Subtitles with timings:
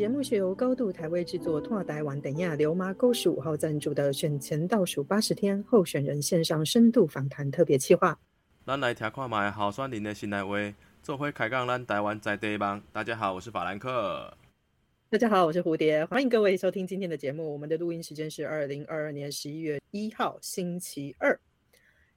[0.00, 8.18] 节目是由高度台位制作、拓台湾等亚流麻沟十五号赞助的选前倒数八十天候选人线上深度访谈特别企划。
[8.64, 10.56] 咱来听看卖好选人的新来话，
[11.02, 12.82] 做会开讲咱台湾在地帮。
[12.94, 14.32] 大家好，我是法兰克。
[15.10, 17.52] 大家好，我是蝴蝶，欢迎各位收听今天的节目。
[17.52, 21.38] 我们的录音时间是二零二二年十一月一号星期二。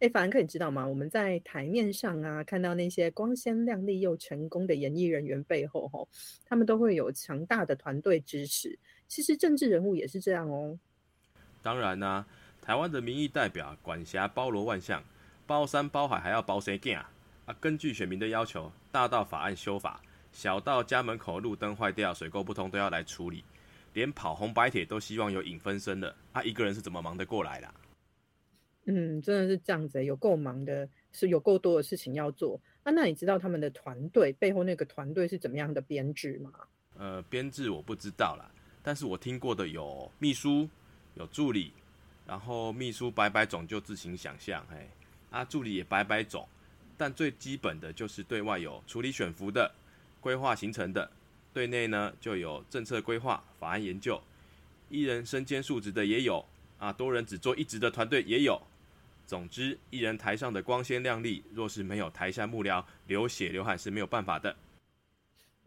[0.04, 0.86] 哎，法兰克，你知道吗？
[0.86, 6.06] 我们在台面上啊，看到那些光鲜亮丽又成功的演艺人员背后，吼，
[6.46, 8.78] 他们都会有强大的团队支持。
[9.08, 10.78] 其实政治人物也是这样哦。
[11.62, 12.26] 当然啦，
[12.62, 15.02] 台湾的民意代表管辖包罗万象，
[15.48, 17.10] 包山包海还要包谁干啊？
[17.46, 20.02] 啊，根据选民的要求，大到法案修法，
[20.34, 23.42] 小到家门口路灯坏掉、水沟不通都要来处理，
[23.94, 26.14] 连跑红白铁都希望有影分身的。
[26.34, 27.74] 啊，一个人是怎么忙得过来的？
[28.86, 32.60] 嗯，真的是这样子，有够忙的，是有够多的事情要做。
[32.84, 36.52] 那那你知道他们的团队背后那个团队是怎么样的编制吗？
[36.98, 38.52] 呃，编制我不知道啦，
[38.84, 40.68] 但是我听过的有秘书、
[41.16, 41.72] 有助理，
[42.28, 44.90] 然后秘书摆摆种就自行想象，嘿，
[45.32, 46.46] 啊，助理也摆摆种，
[46.98, 49.74] 但最基本的就是对外有处理选服的、
[50.20, 51.10] 规划行程的，
[51.54, 54.22] 对内呢就有政策规划、法案研究，
[54.90, 56.46] 一人身兼数职的也有，
[56.78, 58.62] 啊，多人只做一职的团队也有。
[59.26, 64.56] 总之，艺人台上的光鲜亮丽，若是没有台下幕僚流血流汗是没有办法的。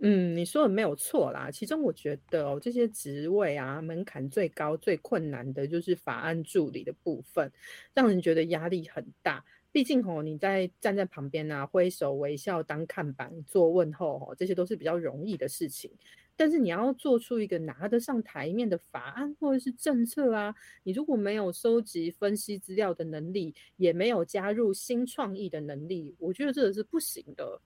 [0.00, 1.50] 嗯，你说的没有错啦。
[1.50, 7.50] 其中我觉得哦，这些职位啊，门槛最高、最困难的就是法案助理的部分，
[7.94, 9.42] 让人觉得压力很大。
[9.76, 15.90] 毕竟哦，你在站在旁边啊，挥手微笑、当看板、做问候哦，这些都是比较容易的事情。
[16.34, 27.60] 但是你要做出一个拿得上台面的法案或者是政策啊，你如果没有收集分析资料的能力，也没有加入新创意的能力，我觉得这个是不行的。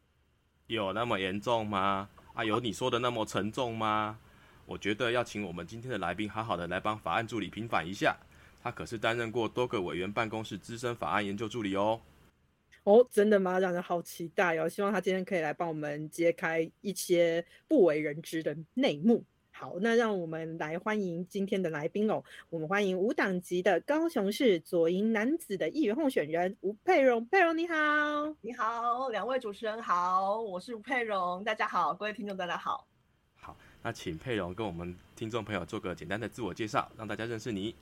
[0.66, 2.10] 有那么严重吗？
[2.34, 4.18] 啊，有你说的那么沉重吗？
[4.66, 8.16] 我觉得要请我们今天的来宾好好的来帮法案助理平反一下，
[8.60, 12.00] 他可是担任过多个委员办公室资深法案研究助理哦。
[12.84, 13.58] 哦，真的吗？
[13.58, 14.66] 让人好期待哦！
[14.68, 19.22] 希望他今天可以来帮我们揭开一些不为人知的内幕。
[19.52, 22.24] 好，那让我们来欢迎今天的来宾哦。
[22.48, 27.22] 我们欢迎无党籍的高雄市左营男子的议员候选人吴佩荣。
[27.26, 32.86] 佩荣你好，你好，两位主持人好，我是吴佩荣，大家好，各位听众大家好。
[33.36, 37.74] 好，那请佩荣跟我们听众朋友做个简单的自我介绍，让大家认识你。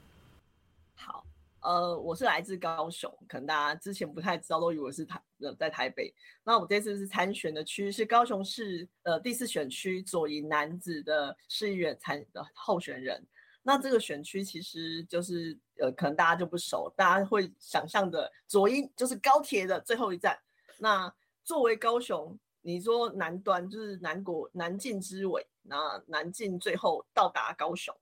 [0.96, 1.24] 好。
[1.60, 6.14] 呃，我是来自高雄，可能大家之前不太知道，都以为是台呃在台北。
[6.44, 13.20] 那我这次是参选的区是高雄市呃第四选区左营男子的市议员参的候选人。
[13.62, 20.38] 那这个选区其实就是呃可能大家就不熟，大家会想象的左营就是高铁的最后一站。
[20.78, 27.92] 那作为高雄，你说南端就是南国南进之尾，那南进最后到达高雄，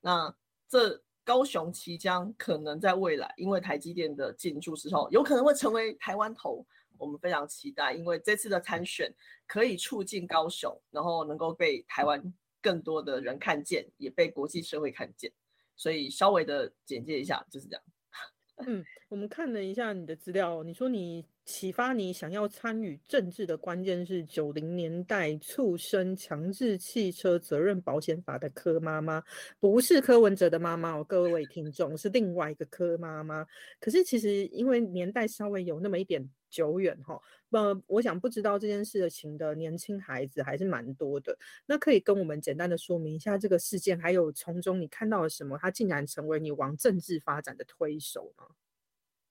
[0.00, 0.34] 那
[0.66, 1.02] 这。
[1.24, 6.66] 高雄即将可能在未来，因为台积电的进驻之后，有可能会成为台湾头。
[6.98, 9.12] 我们非常期待，因为这次的参选
[9.46, 15.32] 可以促进高雄，然后能够被台湾更多的人看见，也被国际社会看见。
[15.74, 17.82] 所以稍微的简介一下，就是这样。
[18.66, 21.24] 嗯，我们看了一下你的资料，你说你。
[21.44, 29.22] 启发你想要参与政治的关键是九零年代促生强制汽车责任保险法的柯妈妈，
[29.58, 33.44] 不是柯文哲的妈妈哦，各位听众是另外一个柯妈妈。
[33.80, 37.20] 可是其实因为年代稍微有那么一点久远哈，
[37.50, 41.36] 呃，我想不知道这件事情的年轻孩子还是蛮多的。
[41.66, 45.58] 那可以跟我们简单的说明一下这个事件，还有从中你看到了什么？
[45.58, 48.44] 他竟然成为你往政治发展的推手呢？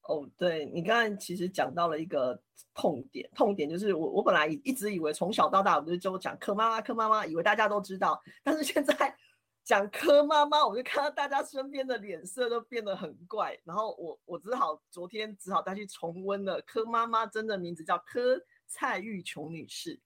[0.03, 2.41] 哦，对你刚才其实讲到了一个
[2.73, 9.15] 痛点，痛点就是我我本来一直以为从小到大我就就讲柯妈妈柯妈妈，以为大家都知道，但是现在
[9.63, 19.99] 讲柯妈妈，我就看到大家身边的脸色都变得很怪，然后我我只好昨天只好再去重温了柯妈妈真的名字叫柯蔡玉琼女士，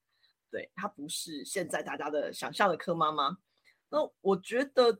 [0.51, 3.37] 对她不是现在大家的想象的柯妈妈，
[3.89, 4.99] 那我觉得。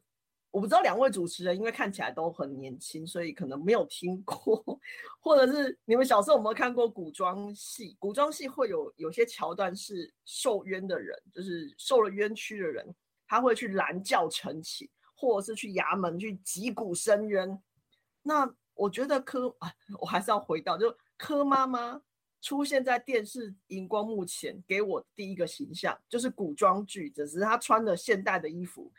[0.55, 4.79] 我不知道两位主持人，因为看起来都很年轻，所以可能没有听过，
[5.19, 7.97] 或者是你们小时候有没有看过古装戏？
[7.99, 12.95] 古装戏会有有些桥段是受冤的人，就是受了冤屈的人，
[13.27, 17.61] 他会去拦轿晨起，或者是去衙门去击鼓申冤。
[18.23, 19.69] 那我觉得柯啊，
[19.99, 22.01] 我还是要回到，就柯妈妈
[22.41, 28.89] 出现在电视荧光幕前，给我第一个形象就是古装剧，只是她穿的现代的衣服。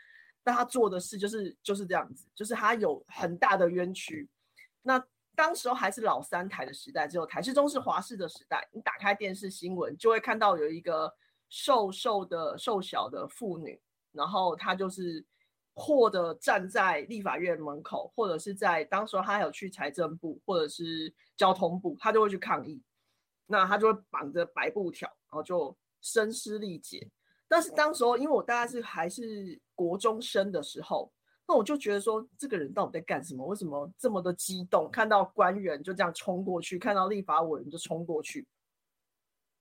[0.46, 4.28] 但他做的事就是就是这样子，就是他有很大的冤屈。
[4.80, 5.04] 那
[5.34, 8.64] 当时候还是老三台的时代，只有台视、中视、华视的时代。
[8.70, 11.12] 你打开电视新闻，就会看到有一个
[11.48, 13.82] 瘦瘦的、瘦小的妇女，
[14.12, 15.26] 然后她就是
[15.74, 22.80] 或者站在立法院门口，或者是在当时候他还有去财政部或者是交通部，他就会去抗议。
[23.46, 27.10] 那他就会绑着白布条，然后就声嘶力竭。
[27.48, 31.12] 但是当时候，因为我大概是还是国中生的时候，
[31.46, 33.46] 那我就觉得说，这个人到底在干什么？
[33.46, 34.90] 为什么这么的激动？
[34.90, 38.44] 看到官员就这样冲过去，看到立法委员就冲过去。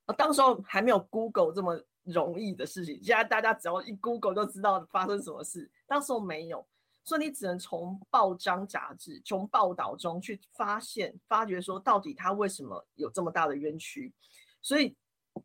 [0.07, 5.69] 啊，当时候还没有 Google 这么容易的事情，现在大家只要一 Google 就知道发生什么事。
[5.85, 6.65] 当时候没有，
[7.03, 14.11] 所以你只能从报章杂志、从报道中去发现、发掘说，到底他为什么有这么大的冤屈。
[14.61, 14.95] 所以。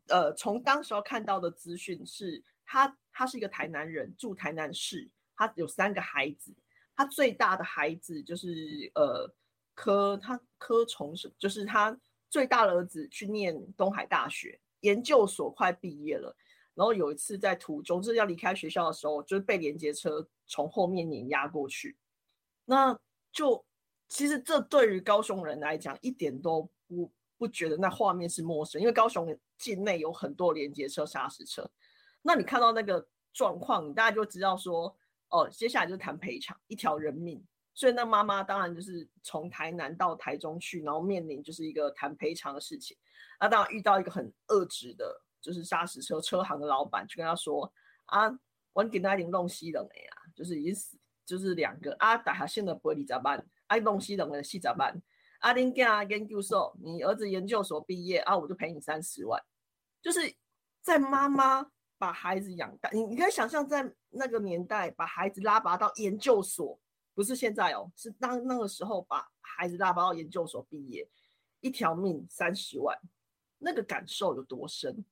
[0.07, 6.55] 呃，从当时候看到的资讯是，他他是一个台南人，住台南市，他有三个孩子，
[6.95, 9.33] 他最大的孩子就是呃
[9.73, 11.97] 柯他柯崇是，就是他
[12.29, 16.35] 最大的儿子去念东海大学研究所，快毕业了。
[16.73, 21.97] 然后有一次在途中，就是要离开学校的时候，就是被连接车从后面碾压过去。
[22.65, 22.97] 那
[23.31, 23.65] 就
[24.07, 27.11] 其实这对于高雄人来讲，一点都不。
[27.41, 31.67] 不觉得那画面是陌生，因为高雄境内有很多连接车、砂石车。
[32.21, 33.03] 那你看到那个
[33.33, 34.95] 状况，你大家就知道说，
[35.29, 37.43] 哦，接下来就是谈赔偿，一条人命。
[37.73, 42.95] 所以那妈妈当然就是从台南到台中去，然后面临就是一个谈赔偿的事情。
[43.39, 47.73] 那当然遇到一个很恶质的，就是砂石车车行的老板，就跟他说
[48.05, 48.29] ：“啊，
[48.73, 50.95] 我给他弄西冷了呀，就是已经死，
[51.25, 53.43] 就是两个啊，打下线的玻璃咋办？
[53.65, 55.01] 啊，弄西冷的戏咋办？”
[55.41, 59.43] 阿林跟阿研究所，你儿子研究所毕业啊，我就赔你三十万。
[60.01, 60.19] 就是
[60.81, 66.79] 在妈妈把孩子养大，你你可以想象，在那个年代把孩子拉拔到研究所，
[67.15, 71.09] 不是现在哦，是当那个时候把孩子拉拔到研究所毕业，
[71.59, 72.95] 一条命三十万，
[73.57, 75.03] 那个感受有多深？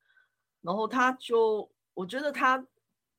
[0.62, 2.64] 然后他就，我觉得他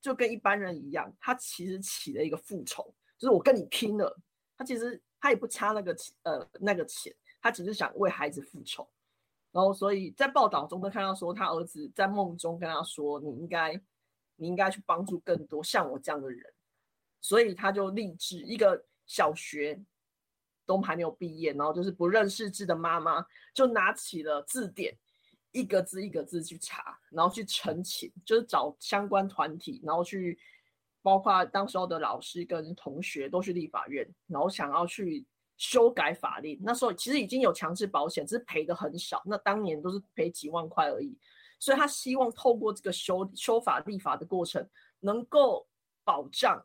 [0.01, 4.17] 就跟一般人一样，他其实起了一个复仇，就是我跟你拼了。
[4.57, 5.03] 他其实。
[5.21, 8.89] 他也不差那个钱，呃，那个钱，他只是想为孩子复仇。
[9.53, 13.79] 然后，所以在报道中都看到说，他儿子在梦中跟他说：“你应该，
[14.37, 16.53] 你应该去帮助更多像我这样的人。”
[17.21, 19.79] 所以他就立志，一个小学
[20.65, 24.97] 都还没有毕业，然后就是不认识字的妈妈，就拿起了字典，
[25.51, 30.39] 一个字一个字去查，然后去澄清，就是找相关团体，然后去。
[31.03, 35.25] 包括当时候的老师跟同学都去立法院，然后想要去
[35.57, 36.61] 修改法令。
[36.63, 39.23] 那时候其实已经有强制保险，只是赔的很少。
[39.25, 41.17] 那当年都是赔几万块而已。
[41.59, 44.67] 所以他希望透过这个修修法立法的过程，
[45.01, 45.67] 能够
[46.05, 46.63] 保障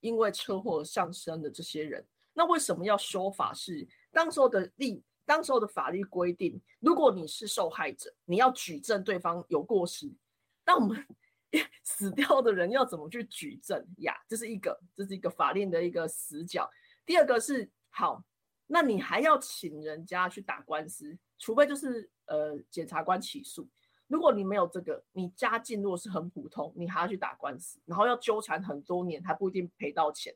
[0.00, 2.06] 因为车祸上升的这些人。
[2.34, 3.54] 那为什么要修法？
[3.54, 10.12] 是当时候的立，当时候的法律规定，如果你是受害者，你要举证对方有过失。
[10.66, 11.06] 那我们。
[11.82, 14.14] 死掉的人要怎么去举证呀？
[14.28, 16.68] 这是一个，这是一个法令的一个死角。
[17.04, 18.22] 第二个是，好，
[18.66, 23.68] 那你还要请人家去打官司，除非就是呃检察官起诉。
[24.08, 30.34] 如果你没有这个，你家境如果是很普通，你还要去打官司，然后要纠缠很多年，还不一定赔到钱。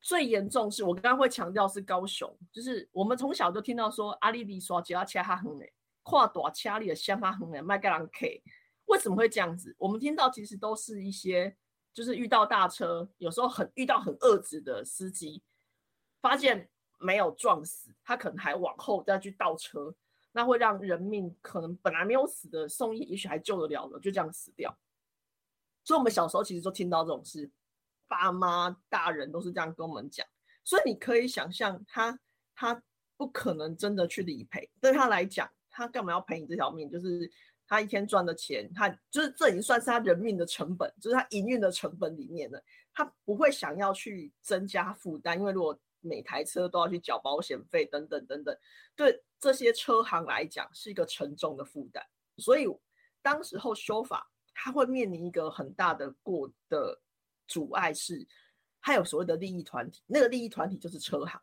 [0.00, 8.42] 最严重是我刚刚会强调是高雄，就是我们从小就听到说阿里里说只要掐哈横嘞，跨大掐里的香哈横嘞，麦格朗 K。
[8.88, 9.74] 为什么会这样子？
[9.78, 11.54] 我们听到其实都是一些，
[11.92, 15.42] 就是遇到大车，有时候很遇到很恶质的司机，
[16.22, 19.94] 发现没有撞死，他可能还往后再去倒车，
[20.32, 24.76] 那会让人命可能本来没有死的送医，也许还救得了的，就这样死掉。
[25.84, 27.50] 所以，我们小时候其实都听到这种事，
[28.08, 30.26] 爸妈大人都是这样跟我们讲。
[30.64, 32.18] 所以你可以想象，他
[32.54, 32.82] 他
[33.18, 36.90] 不可能真的去理赔，对他来讲，他干嘛要赔你这条命？
[36.90, 37.30] 就是。
[37.68, 42.60] 他一天赚的钱，他就是这已经算是他人命的成本，就是他营运的成本里面的，
[42.94, 48.56] 他不会想要去增加负担，因为如果每台车都要去缴保险费等等等等，
[48.96, 52.02] 对这些车行来讲是一个沉重的负担。
[52.38, 52.66] 所以
[53.20, 56.98] 当时候修法，他会面临一个很大的过的
[57.46, 58.26] 阻碍是，
[58.80, 61.38] 他有所谓的利益团体，那个利益团体就是车行，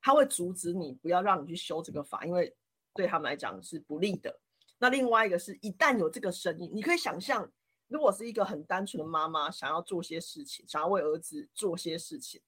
[0.00, 2.56] 他会阻止你不要让你去修这个法，因为
[2.94, 4.40] 对他们来讲是不利的。
[4.78, 7.50] 那另外一个是，一旦有这个声音，你可以想象，
[7.88, 12.42] 如果是一个很单纯的妈妈，想要做些事情，想要为儿子做些事情，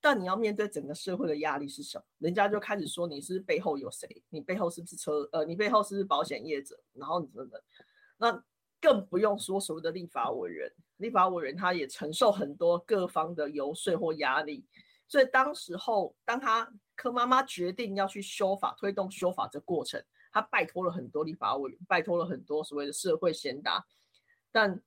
[0.00, 2.04] 但你要面对整个社会的压力是什么？
[2.18, 4.22] 人家就开始说你是背后有谁？
[4.28, 5.28] 你背后是不是车？
[5.32, 6.78] 呃，你背后是不是保险业者？
[6.92, 7.60] 然后你等等，
[8.16, 8.44] 那
[8.80, 14.64] 更不用说所谓的立法委员，立法委员他也承受很多各方的游说或压力。
[15.08, 20.00] 所以当时候，当他柯妈妈决定要去修法，推动修法这过程。
[20.32, 23.84] 他拜托了很多立法委员，拜托了很多所谓的社会贤达，
[24.50, 24.82] 但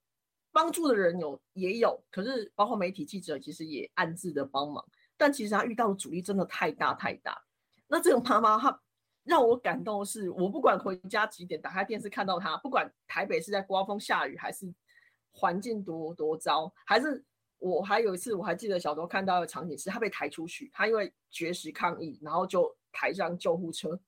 [0.51, 4.83] 帮助的人有也有，可是包括媒体记者其实也暗自的帮忙，
[5.15, 7.41] 但其实他遇到的阻力真的太大太大。
[7.87, 8.81] 那这个妈妈她
[9.23, 14.73] 让我感动的是，我不管回家几点，打开电视看到她，不管台北是在刮风下雨，还是
[15.31, 17.23] 环境多多糟，还是
[17.59, 23.99] 我还有一次我还记得小时候看到的场景是，她被抬出去，她因为绝食抗议，然后就抬上救护车，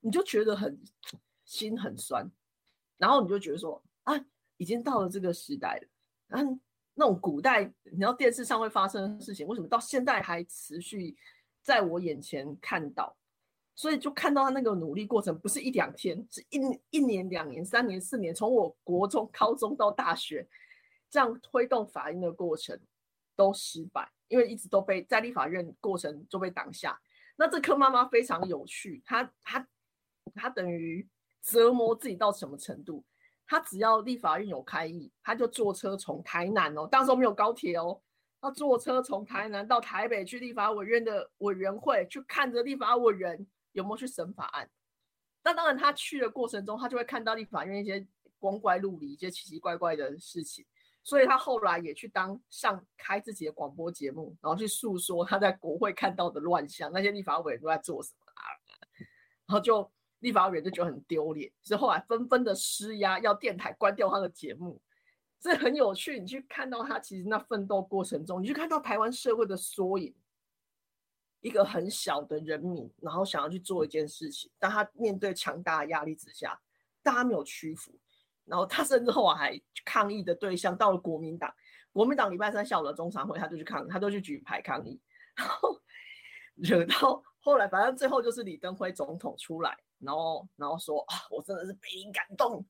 [0.00, 0.78] 你就觉得很
[1.44, 2.30] 心很酸，
[2.96, 4.24] 然后你就觉得说啊。
[4.60, 5.88] 已经到了这个时代了，
[6.26, 6.58] 然后
[6.94, 11.16] 那种古代，你知道电视上会发生的事情，为什么到现在还持续
[11.62, 13.16] 在我眼前看到？
[13.76, 16.58] 所以就看到他那个努力过程，不是一两天，是一
[16.90, 20.44] 一年、两年、三年、四年，从我国中、高中到大学，
[21.08, 22.76] 这样推动法院的过程
[23.36, 27.00] 都失败，因为一直都被在立法院过程就被挡下。
[27.36, 29.64] 那这颗妈妈非常有趣，她她
[30.34, 31.06] 他等于
[31.42, 33.04] 折磨自己到什么程度？
[33.50, 37.98] 他只要立法院有开议，他就坐车从台南哦，当时没有高铁哦，
[38.42, 44.68] 他坐车从台南到台北去立法委员的委员会去看着立法委员有没有去审法案。
[45.42, 48.06] 那当然，他去的过程中，他就会看到立法院一些
[48.38, 50.62] 光怪陆离、一些奇奇怪怪的事情，
[51.02, 58.44] 所以他后来也去当上开自己的广播节目，然后去诉说他在国会看到的乱象，那些立法委员都在做什么啊，
[59.46, 59.90] 然后就。
[60.20, 64.80] 立法委员就觉得很丢脸，所以后来纷纷的施压，要电台关掉他的节目。
[65.40, 70.12] 这很有趣，你去看到他其实那奋斗过程中，你去看到台湾社会的缩影，
[71.40, 76.60] 一个很小的人民，然后想要去做一件事情，但他面对强大的压力之下，
[77.04, 77.96] 大家没有屈服，
[78.44, 81.54] 然后他甚至后来还抗议的对象到了国民党，
[81.92, 85.00] 国民党礼拜三下午的中常会，他就去抗，他就去举牌抗议，
[85.36, 85.80] 然后
[86.56, 89.78] 惹到后来，反正最后就是李登辉总统出来。
[89.98, 92.64] 然后，然后说啊，我真的是被你感动，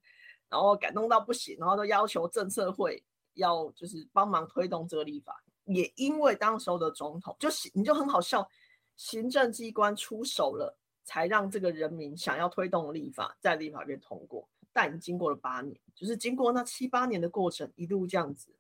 [0.49, 3.03] 然后感动到不行，然后都要求政策会
[3.35, 5.43] 要就是帮忙推动这个立法。
[5.65, 8.49] 也因为当时候的总统就行，你就很好笑，
[8.97, 14.49] 行政机关出手了，才让这个人民想要推动立法在立法院通过。
[14.73, 18.55] 但已经过了八年，就是经过那七八年的过程，一路这样子。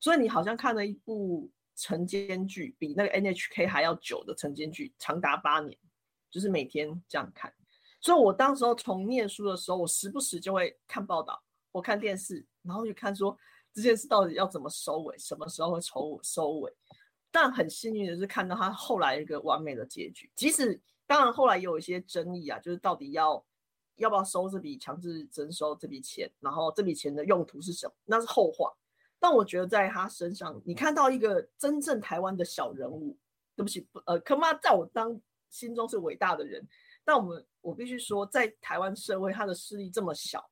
[0.00, 5.78] 所以你好像看了一部晨间剧，比那个 NHK 还要久的晨间剧，长达八年，
[6.30, 7.52] 就是每天这样看。
[8.00, 13.36] 所以，我当时候从念书的时候，我时不时就会看报道，我看电视，然后就看说
[13.72, 16.72] 这件事到底要怎么收尾，什么时候会收收尾。
[17.30, 20.30] 但很幸运的是，看到他后来一个完美的结局。
[20.34, 23.44] 即使当然后来也有一些争议啊，就是到底要
[23.96, 28.72] 要不要收这笔强制征收这笔钱，然后这笔钱的用途是什么，那是后话。
[29.18, 33.16] 但我觉得在他身上，你看到一个真正台湾的小人物。
[33.56, 36.66] 对不起，呃，柯妈在我当心中是伟大的人。
[37.04, 40.50] 但我们，我必须说，在台湾社会，他的势力这么小，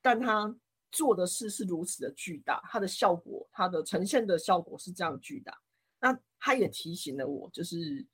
[0.00, 0.54] 但他
[0.90, 5.56] 做的事是如此的巨大，他的效果，他的呈现的效果是这样巨大。
[6.00, 8.06] 那他也提醒了我，就是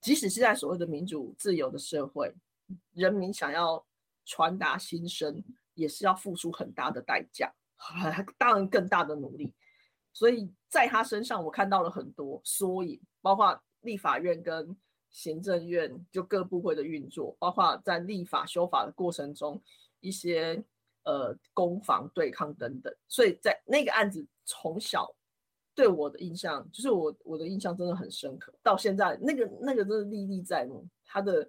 [0.00, 2.34] 即使是在所谓的民主自由的社会，
[2.92, 3.86] 人民想要
[4.24, 7.52] 传达心声，也是要付出很大的代价，
[8.38, 9.54] 当然更大的努力。
[10.12, 14.76] 所以在他身上，我看到了很多缩影，包括立法院跟。
[15.10, 19.60] 行政院就各部会的运作，包括在立法修法的过程中，
[20.00, 20.62] 一些
[21.02, 25.12] 呃攻防对抗等等，所以在那个案子从小
[25.74, 31.48] 对我的印象，就是我我的印象真的很深刻，到现在那个那个真的历历在目，他的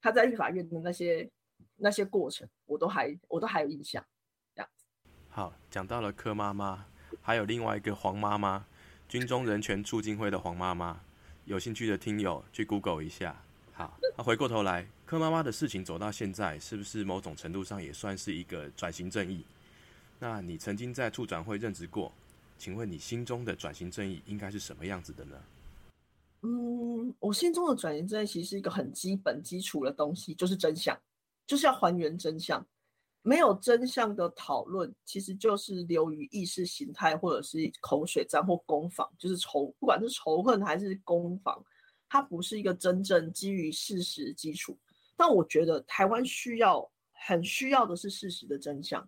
[0.00, 1.28] 他在立法院的那些
[1.74, 4.04] 那些过程，我都还我都还有印象。
[4.54, 4.70] 这样。
[5.28, 6.86] 好，讲到了柯妈妈，
[7.20, 8.66] 还有另外一个黄妈妈，
[9.08, 11.02] 军中人权促进会的黄妈妈。
[11.46, 13.40] 有兴趣的听友去 Google 一下。
[13.72, 19.44] 好，那回过头来，柯妈妈的事情走到现在，是不是某种程度上也算是一个转型正义？
[20.18, 22.12] 那你曾经在处长会任职过，
[22.58, 25.36] 请问你心中的转型正义应该是什么样子的呢？
[26.42, 30.98] 嗯，我心中的转型正义其实是一个很基本基础的东西，就是真相，
[31.46, 32.66] 就是要还原真相。
[33.26, 41.60] 没有真相的讨论，其实就是流于意识形态，或者是口水战或攻防，就是仇，不管是仇恨还是攻防，
[42.08, 44.78] 它不是一个真正基于事实基础。
[45.16, 46.88] 但我觉得台湾需要，
[47.26, 49.04] 很需要的是事实的真相。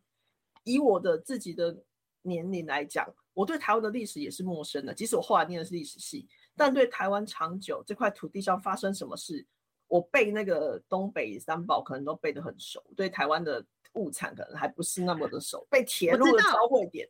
[0.65, 1.81] 以我的自己的
[2.23, 9.47] 年龄来讲，我对台湾的历史也是陌生的，即使我后来念的是历史系，但对台湾长久这块土地上发生什么事，
[9.87, 12.83] 我背那个东北三宝可能都背得很熟。
[12.97, 13.65] 对台湾的。
[13.99, 17.09] 物产可能还不是那么的熟，被铁路的交汇点，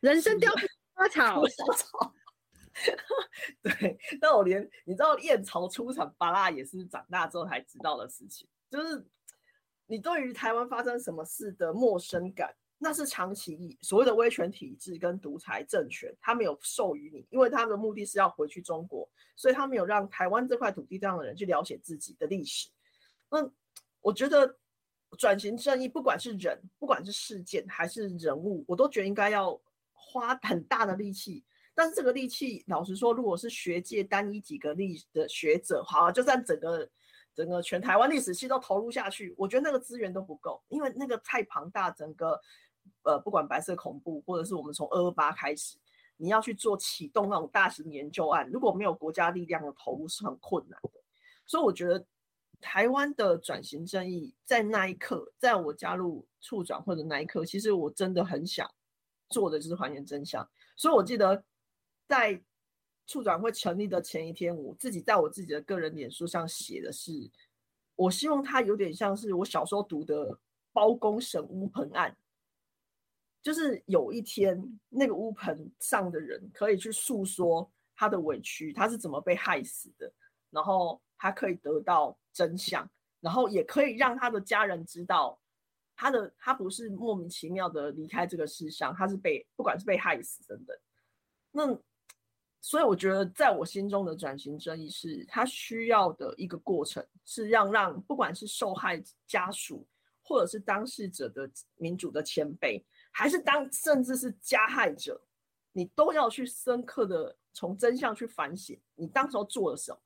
[0.00, 1.46] 人参貂皮花草，
[1.76, 2.14] 草。
[3.62, 9.06] 对，但我连你知道燕巢出产巴拉也是长大之后才知道的事情，就是
[9.86, 22.70] 你对于台湾发生什么事的陌生感，那是长期所谓的威权体制跟独裁政权，他没有授予你，因为他们的目的是要回去中国，所以他没有让台湾这块土地上的人去了解自己的历史。
[23.30, 23.46] 那
[24.00, 24.56] 我觉得
[25.18, 29.60] 转型正义，不管是人，不管是事件还是人物，我都觉得应该要
[29.92, 31.44] 花很大的力气。
[31.74, 36.88] 但是这个力气，老实说，如果是学界单一几个历的学者，好，就算整个。
[37.34, 41.90] 整个全台湾历史系都投入下去，我觉得那个资源都不够，因为那个太庞大。
[41.90, 42.38] 整个
[43.04, 45.78] 呃，不管白色恐怖，或者是我们从二二八开始，
[46.18, 51.00] 你要去做启动那种大型研究案，如果没有国家力量的投入，是很困难的。
[51.46, 52.04] 所以我觉得
[52.62, 58.66] 台湾的转型正义，在那一刻，在我加入处长或者那一刻，其实我真的很想
[59.28, 60.48] 做的就是还原真相。
[60.76, 61.44] 所以我记得
[62.08, 62.42] 在。
[63.04, 67.12] 处长会成立的前一天，我自己在我自己的个人脸书上写的是，
[67.96, 70.38] 我希望他有点像是我小时候读的
[70.72, 72.16] 包公审乌盆案，
[73.42, 74.56] 就是有一天
[74.88, 80.10] 那个乌盆上的人可以去诉说他的委屈，他是怎么被害死的，
[80.52, 85.40] 然后他可以得到真相，然后也可以让他的家人知道，
[85.96, 90.78] 他的他不是莫名其妙的离开这个世上，他是被不管是被害死等等，
[91.50, 91.76] 那。
[92.64, 99.84] 所以我觉得，在我心中的转型正义是，他需要的一个过程，是让让不管是受害家属，
[100.22, 102.80] 或者是当事者的民主的谦卑，
[103.10, 105.20] 还是当甚至是加害者，
[105.72, 109.98] 你都要去深刻的从真相去反省，你当时候做了什么？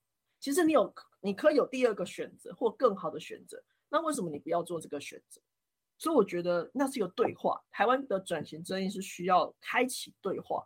[0.46, 5.40] 其实你有，你可以有第二个选择或更好的选择，那为什么你不要做这个选择？
[5.98, 10.64] 所以我觉得那是一个对话，台湾的转型正义是需要开启对话。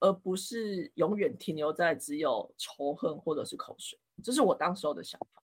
[0.00, 5.42] 而不是永远停留在只有仇恨或者是口水，这是我当时候的想法。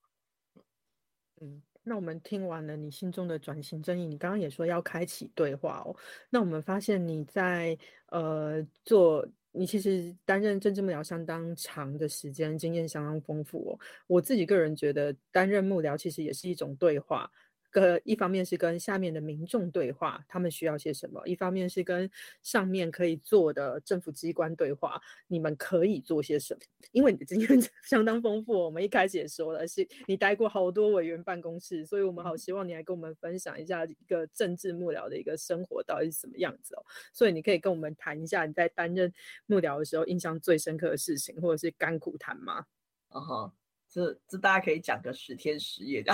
[1.41, 5.95] 嗯，那我们听完了你心中的转型正义，你刚刚也说要开启对话哦。
[6.29, 7.75] 那我们发现你在
[8.07, 13.79] 呃做，你其实担任政治幕僚相当长的时间，经验相当丰富哦。
[14.07, 17.29] 我自己个人觉得，担任幕僚其实也是一种对话。
[17.71, 22.09] 个一方面是跟下面的民众对话，他们需要些什么；一方面是跟
[22.43, 26.61] 上面可以做的政府机关对话，你们可以做些什么？
[26.91, 27.49] 因为你的经验
[27.83, 36.85] 相当丰富，我们一开始也说了，是你待过好多委员办公室，所以我们好希望你来跟我们分享一下一个政治幕僚的一个生活到底是什么样子哦。
[37.13, 39.11] 所以你可以跟我们谈一下你在担任
[39.45, 42.65] 幕僚的时候印象最深刻的事情，或者是甘苦谈吗？
[43.13, 43.51] 嗯哼，
[43.89, 46.13] 这这大家可以讲个十天十夜的。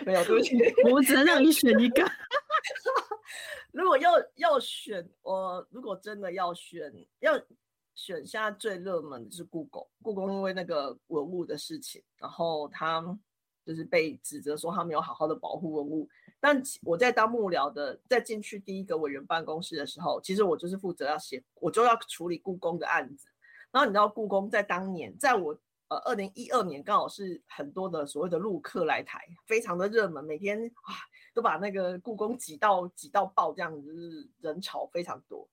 [0.06, 0.56] 没有，对不起，
[0.90, 2.04] 我只能让你选一个。
[3.72, 7.38] 如果要要选，我如果真的要选，要
[7.94, 9.86] 选现在最热门的是故宫。
[10.02, 13.00] 故宫因为那个文物的事情，然后他
[13.64, 16.08] 就是被指责说他没有好好的保护文物。
[16.40, 23.28] 但我在当幕僚的，在进去第一个委员办公室的时候，其实我就是负责要写，我就要处理故宫的案子。
[23.70, 25.56] 然后你知道，故宫在当年，在我。
[25.90, 30.94] 呃，二零一二年刚好是很多的所谓的陆客来台，非常的热门，每天啊
[31.34, 35.48] 都把那个故宫挤到挤到爆，这样子人潮非常多。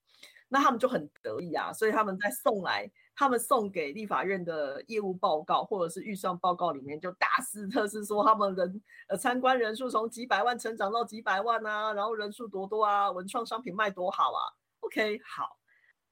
[0.47, 14.54] 那他们就很得意啊，所以他们在送来他们送给立法院的业务报告或者是预算报告里面，就大肆特示说他们人呃参观人数从几百万成长到几百万啊，然后人数多多啊，文创商品卖多好啊。
[14.82, 15.57] OK，好。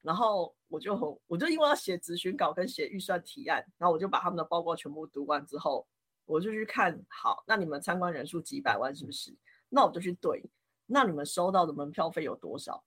[0.06, 5.88] 然后我就我就因为要写咨询稿跟写预算提案，然后我就把他们的报告全部读完之后，
[6.26, 9.36] 我就去看好，那你们参观人数几百万是不是？
[9.68, 10.48] 那我就去对，
[10.86, 12.84] 那你们收到的门票费有多少？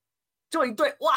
[0.49, 1.13] 就一对，哇，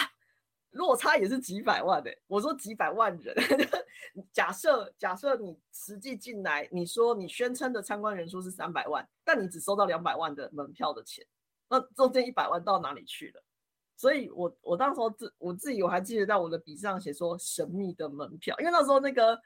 [0.71, 2.11] 落差也是几百万的。
[2.25, 3.35] 我说几百万人，
[4.33, 11.23] 假设假设你实际进来，你说你宣称的参观人数是三百万，但你只收到两百万的门票的钱，
[11.69, 13.43] 那中间一百万到哪里去了？
[14.01, 19.39] 所以，我我当时候自我自己我还记得在我的笔上写说神秘的门票，因为那时候那个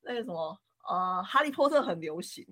[0.00, 2.44] 那个什么啊，哈利波特很流行，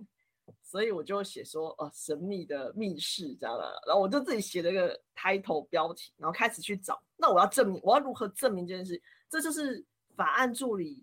[0.62, 9.02] 所以我就写说呃神秘的密室这样的，然后我就自己写了一个开头标题，然后开始去找，那我要证明，我要如何证明这件事？
[9.28, 11.02] 这就是法案助理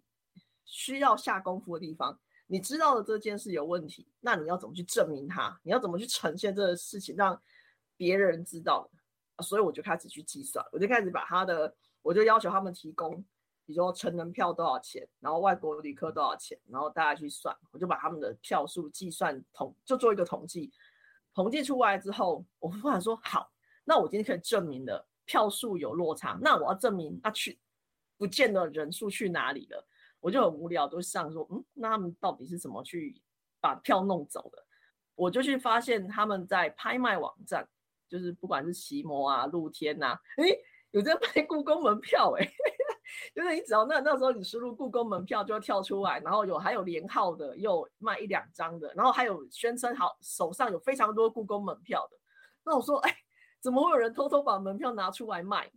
[0.63, 2.17] 需要下功夫的地方。
[2.47, 5.59] 你知道了这件事有问题，那你要怎么去证明它？
[5.63, 7.37] 你要怎么去呈现这个事情，让
[7.97, 8.89] 别人知道？
[9.43, 13.15] 所以我就开始去计算，我就开始把他的，我就要求他们提供，
[13.65, 20.71] 比如说成人票多少钱，然后外国旅客多少钱，然后大家去算，我就把他们的票数计算统，就做一个统计，
[21.34, 23.52] 统计出来之后，我忽然说好，
[23.84, 27.60] 那我今天可以证明了票数有落差，那我要证明他去
[28.17, 29.86] 不见的人数去哪里了，
[30.21, 33.21] 我就很无聊，都想说，嗯，那他们到底是怎么去
[33.60, 34.63] 把票弄走的？
[35.15, 37.67] 我就去发现他们在拍卖网站。
[38.07, 40.45] 就是不管是骑摩啊、露天呐，哎，
[40.91, 42.45] 有在卖故宫门票哎，
[43.35, 52.17] 就是你只要那那时候你输入故宫门票就会跳出来，然后有还有连号的，又卖一两张的，然后还有宣称好手上有非常多故宫门票的。
[52.63, 53.15] 那我说，哎，
[53.61, 55.71] 怎么会有人偷偷把门票拿出来卖？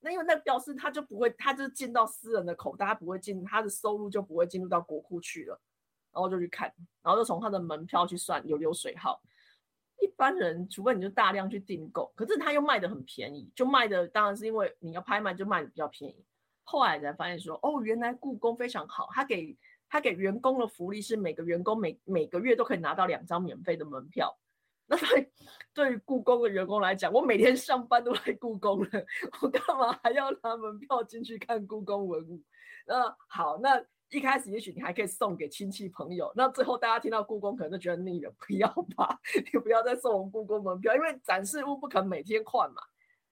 [0.00, 5.60] 那因为那表示他就不会，他就进到私人的口袋，他不会进他的收入就不会进入到国库去了。
[6.12, 9.22] 然后就去看，然后就从他的门票去算有流水号。
[10.00, 16.24] 一般人除非你就大量去订购，可是他又卖的很便宜，就卖的当然是因为你要拍卖就卖的比较便宜。
[16.62, 19.56] 后来才发现说，哦，原来故宫非常好，他给
[19.88, 24.36] 他给员工的福利是每个员工每每个月都可以拿到两张免费的门票。
[24.86, 25.32] 那 对
[25.72, 28.88] 对于故宫的员工来讲，我每天上班都来故宫了，
[29.40, 32.42] 我干嘛还要拿门票进去看故宫文物？
[32.86, 39.18] 那好，那一开始也许你还可以送给亲戚朋友，那最后大家听到故宫可能都觉得腻了，不要吧，
[39.52, 42.82] 你不要再送我们故宫门票，因为展示物不可能每天换嘛，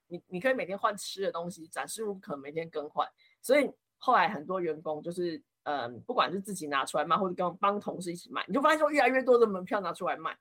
[0.06, 3.08] 你你可以每天换吃的东西，展示物不可能每天更换，
[3.42, 10.36] 所以后来很多员工就是嗯，不管是自己拿出来卖，或者跟帮同事一起卖，你就发现说越来越多的门票拿出来卖。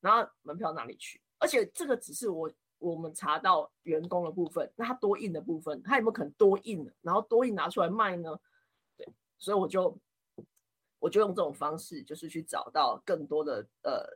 [0.00, 1.20] 然后门票哪里去？
[1.38, 6.84] 而且这个只是我我们查到员工的部分，那他多印的部分，他有没有可能多印？
[7.00, 8.36] 然后多印拿出来卖呢？
[9.42, 9.98] 所以我就
[11.00, 14.06] 我就用这种方式，就是去找到更多的呃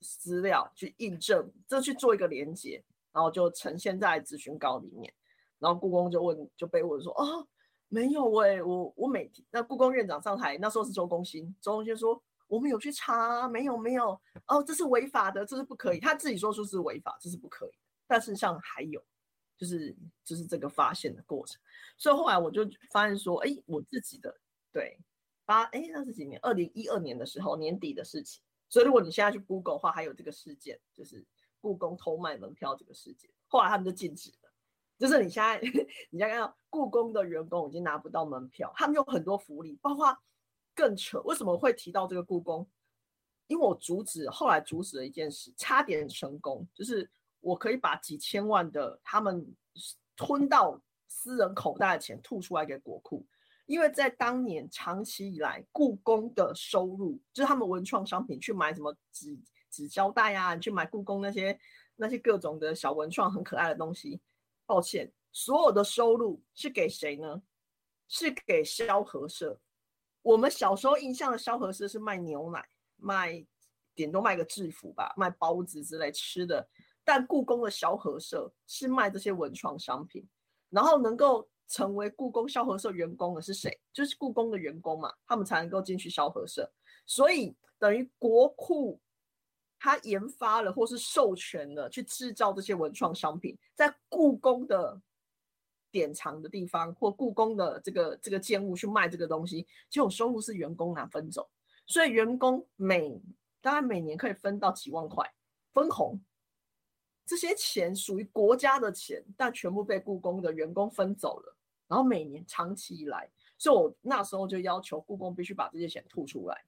[0.00, 5.12] 资料去印证，这去做一个连接，然后就呈现在咨询稿里面。
[5.58, 7.46] 然后故宫就问，就被问说哦，
[7.88, 12.22] 没有喂，我我每天那故宫院长上台那时候是周公新，周公新说。
[12.48, 14.10] 我们有去查，没有没有
[14.46, 15.98] 哦，这是违法的，这是不可以。
[15.98, 17.72] 他自己说出是违法，这是不可以。
[18.06, 19.04] 但事实上还有，
[19.56, 19.92] 就是
[20.24, 21.60] 就是这个发现的过程。
[21.98, 24.32] 所以后来我就发现说，哎，我自己的
[24.76, 24.98] 对
[25.46, 26.38] 八哎那是几年？
[26.42, 28.42] 二零一二年的时候年底的事情。
[28.68, 31.24] 所以如果你现在去 Google 的话，还有这个事件，就是
[31.60, 33.30] 故宫偷卖门票这个事件。
[33.46, 34.52] 后来他们就禁止了，
[34.98, 35.58] 就是你现在
[36.10, 40.16] 你现在看到故宫的员工已经拿不到门票，他们有很多福利，包括。
[40.78, 42.68] 更扯，为什么会提到这个故宫？
[43.46, 47.10] 因为我阻止，后来阻止了一件事，差点成功，就是
[47.40, 49.56] 我可以把几千万的他们
[50.14, 53.24] 吞到私人口袋的钱吐出来给国库，
[53.66, 59.38] 因为在当年长期以来，故宫的收入就是他们文创商品去买什么纸
[59.70, 61.58] 纸胶带啊，去买故宫那些
[61.96, 64.20] 那些各种的小文创很可爱的东西。
[64.64, 67.42] 抱歉，所有的收入是给谁呢？
[68.08, 69.60] 是给萧和社。
[70.22, 73.44] 我们小时候印象的萧何社是卖牛奶，卖
[73.94, 76.68] 点都卖个制服吧，卖包子之类吃的。
[77.04, 80.28] 但故宫的萧何社是卖这些文创商品，
[80.70, 83.80] 然后能够成为故宫萧何社员工的是谁？
[83.92, 86.70] 就是故宫的员工嘛，他们才能够进去萧何社。
[87.06, 89.00] 所以等于国库
[89.78, 95.00] 他研发了或是授权了去制造这些文创商品，在故宫的。
[95.92, 101.48] 典藏的地方或故宫的这个这个建物去卖这个东西，这种收入是员工拿分走，
[101.86, 103.18] 所以员工每
[103.62, 105.24] 大概每年可以分到几万块
[105.72, 106.20] 分红，
[107.24, 111.55] 这些钱属于国家的钱，但全部被故宫的员工分走了。
[111.88, 116.64] 然后每年长期以来，所以我那时候就要求故宫必须把这些钱吐出来，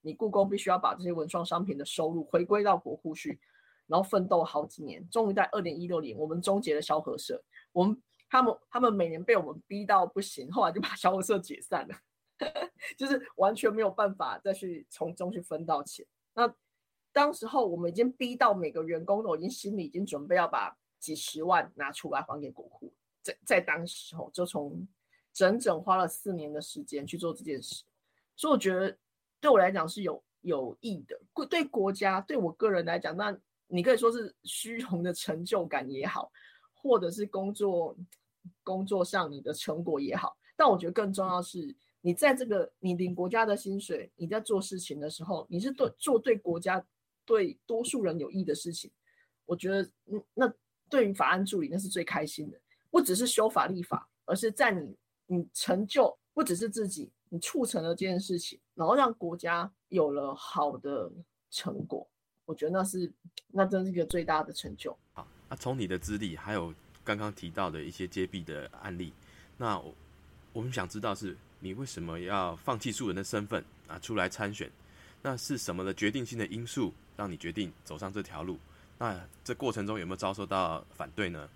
[0.00, 3.40] 你故宫必须要把这些文创商品的收入回归到国库去，
[3.86, 8.02] 然后奋斗好几年，终于在二零一六年，我们终结了萧何社，我们。
[8.32, 11.94] 他们他们每年被我们逼到不行，后来就把小火社解散了，
[12.96, 16.06] 就是完全没有办法再去从中去分到钱。
[16.32, 16.50] 那
[17.12, 22.90] 当时候我们已经逼到每个员工都已经心里已经准备要把几十万拿出来还给国库，
[23.22, 24.86] 在在当时候就从
[25.32, 27.84] 整整花了四年的时间去做这件事，
[28.36, 28.96] 所以我觉得
[29.40, 33.34] 对我来讲是有有益的，对国家对我个人来讲，那
[33.66, 36.30] 你可以说是虚荣的成就感也好，
[36.74, 37.96] 或者是工作。
[38.64, 46.84] 工作上你的成果也好，但我觉得更重要是，你在这个你领国家的薪水，你在做事情的时候，你是对做对国家、
[47.24, 48.90] 对多数人有益的事情。
[49.46, 50.52] 我觉得，嗯，那
[50.90, 52.60] 对于法案助理那是最开心的，
[52.92, 61.10] 不只是修法立法，而是在你你成就不只是自己，你促成了这件事情，然后让国家有了好的
[61.50, 62.08] 成果。
[62.44, 63.12] 我觉得那是
[63.48, 64.96] 那真是一个最大的成就。
[65.12, 66.72] 好，那从你的资历还有。
[67.04, 69.12] 刚刚提到的一些揭弊的案例，
[69.56, 69.76] 那
[70.52, 74.70] 我们想知道是你为什么要放弃素人的身份啊出来参选？
[75.20, 78.56] 那是什么的决定性的因素让你决定走上这条路？
[78.98, 81.50] 那这过程中有没有遭受到反对呢？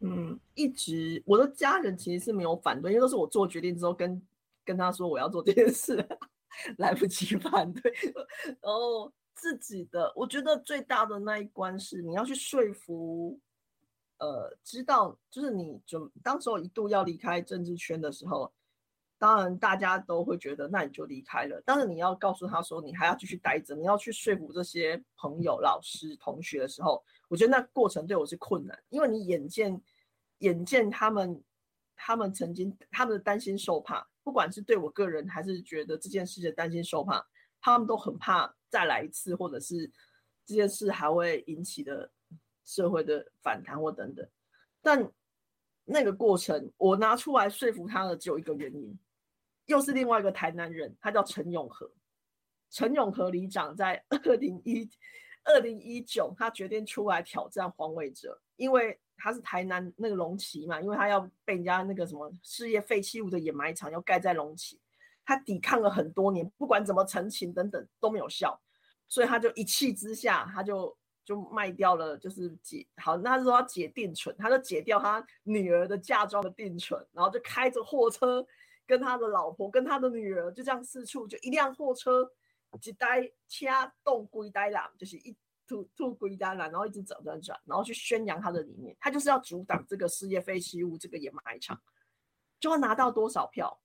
[0.00, 4.20] 嗯，一直我的家人其实是没有反对，因为都是我做决定之后跟
[4.64, 6.06] 跟他说我要做这件事，
[6.78, 7.92] 来不及反对。
[8.44, 13.38] 然后自己的，我觉得最大的那一关是你要去说服，
[14.18, 18.52] 呃，知道就是你准当时候一度要离开政治圈的时候，
[19.18, 29.80] 当然大家都会觉得那你就离开了，但是你要告诉他说你还要继续待着，你要去说服这些朋友、老师、同学的时候，我觉得那过程对我是困难，因为你眼见
[30.38, 31.42] 眼见他们
[31.94, 37.26] 他们曾经他们的担心受怕，不管是对我个人还是觉得这件事的担心受怕。
[37.58, 39.90] 他们都很怕再来一次，或者是
[40.44, 42.08] 这件事还会引起的
[42.64, 44.24] 社会的反弹或等等。
[44.80, 45.10] 但
[45.84, 48.96] 那个过程，我拿出来说服他的只有一个原因，
[49.66, 51.90] 又是另外一个台南人，他叫陈永和。
[52.70, 54.88] 陈永和里长在二零一
[55.44, 64.80] 二零一九，他决定出来挑战黄伟哲，因为他是台南那个龙旗嘛，因为他要被人家那个什么事业废弃物的掩埋场要盖在龙旗。
[65.24, 68.60] 他抵抗了很多年，不管怎么陈情等等都没有效，
[69.08, 78.46] 所以他就一气之下，他就就卖掉了，就是解好，那他说要解定存，他就解掉他女儿的嫁妆的定存，然后就开着货车，
[78.86, 82.30] 跟他的老婆跟他的女儿就这样四处，就一辆货车，
[82.80, 91.80] 几呆掐动龟呆啦，就是一吐吐龟呆啦，然后一直转转转，然后去宣扬他的理念，他就是要阻挡这个世界废弃物这个掩埋场，
[92.60, 93.80] 就要拿到多少票？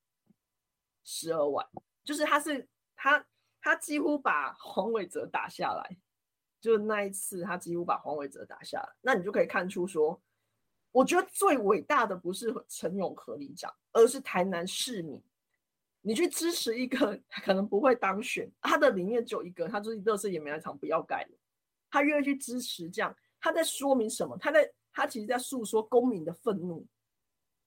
[1.04, 1.68] 十二万，
[2.04, 3.26] 就是他是他
[3.60, 5.98] 他几乎把黄伟哲打下来，
[6.60, 10.22] 就那一次他几乎把黄伟哲打下来，那你就可以看出说，
[10.92, 15.22] 我觉得最伟大的不是陈永和里长，而是台南市民，
[16.02, 21.38] 你去支持一个可能不会当选，他的理念只有一个，他就是乐色演没场不要盖了，
[21.90, 24.38] 他愿意去支持这样，他在说明什么？
[24.38, 26.86] 他在他其实在诉说公民的愤怒，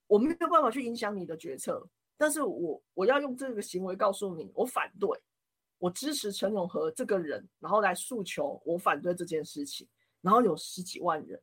[0.06, 1.88] 我没有办法去影响你的决策。
[2.16, 5.08] 但是我我要用这个行为告诉你，我反对，
[5.78, 9.88] 我支持陈永和这个人，然后来诉求我反对这件事情，
[10.20, 11.40] 然后有十几万人，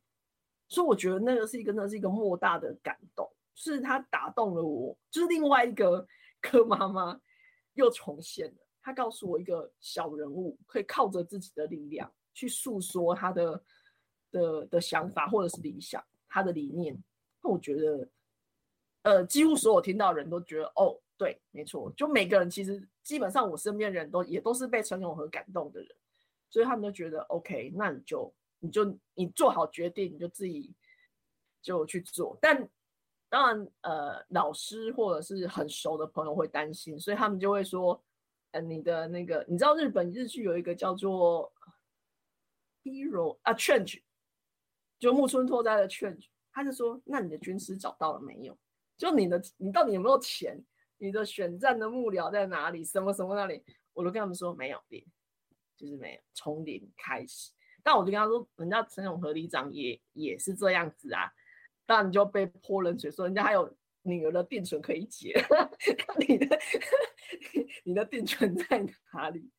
[0.71, 6.07] 所以我觉得那个是一个那是一个莫大的感动，是他打动了我，就是另外一个
[6.39, 7.19] 柯妈妈
[7.73, 13.63] 又重现了，他告诉我一个小人物可以靠着自己的力量去诉说他的
[14.31, 16.97] 的的想法或者是理想，他的理念，
[17.43, 18.07] 那我觉得。
[19.03, 25.89] 呃，几乎所有听到人都觉得，哦，对，没错，就每个人其实基本上我身边人都也都是被陈永和感动的人，
[26.51, 30.73] 所以他们都觉得 OK，那你就你就你做好决定，你就自己
[31.61, 32.37] 就去做。
[32.41, 32.69] 但
[33.27, 38.01] 当然，呃，老师或者是很熟的朋友会担心，所以他们就会说，
[38.51, 41.51] 呃，你的那个，你知道日本日剧有一个叫做
[42.83, 44.01] Hero 啊，Change，
[44.99, 48.57] 就木村拓哉的 Change，他就说，那你的军师找到了没有？
[48.97, 50.63] 就你的，你到底有没有钱？
[50.97, 52.83] 你的选战的幕僚在哪里？
[52.85, 53.63] 什么什么那里？
[53.93, 55.03] 我都跟他们说没有零，
[55.75, 57.51] 就是没有，从零开始。
[57.83, 61.31] 但我就跟他说，人家陈永和里长也也是这样子啊。
[61.85, 65.33] 当然就被泼冷水，说人家还有女儿的定存可以解。
[66.27, 66.59] 你的
[67.83, 69.51] 你的定存在哪里？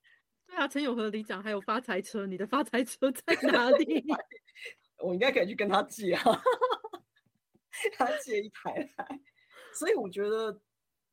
[0.47, 4.05] 对啊，陈永和里长还有发财车，你的发财车在哪里？
[5.03, 6.23] 我应该可以去跟他借啊，
[7.97, 9.21] 他借一台来。
[9.75, 10.61] 所以我觉得，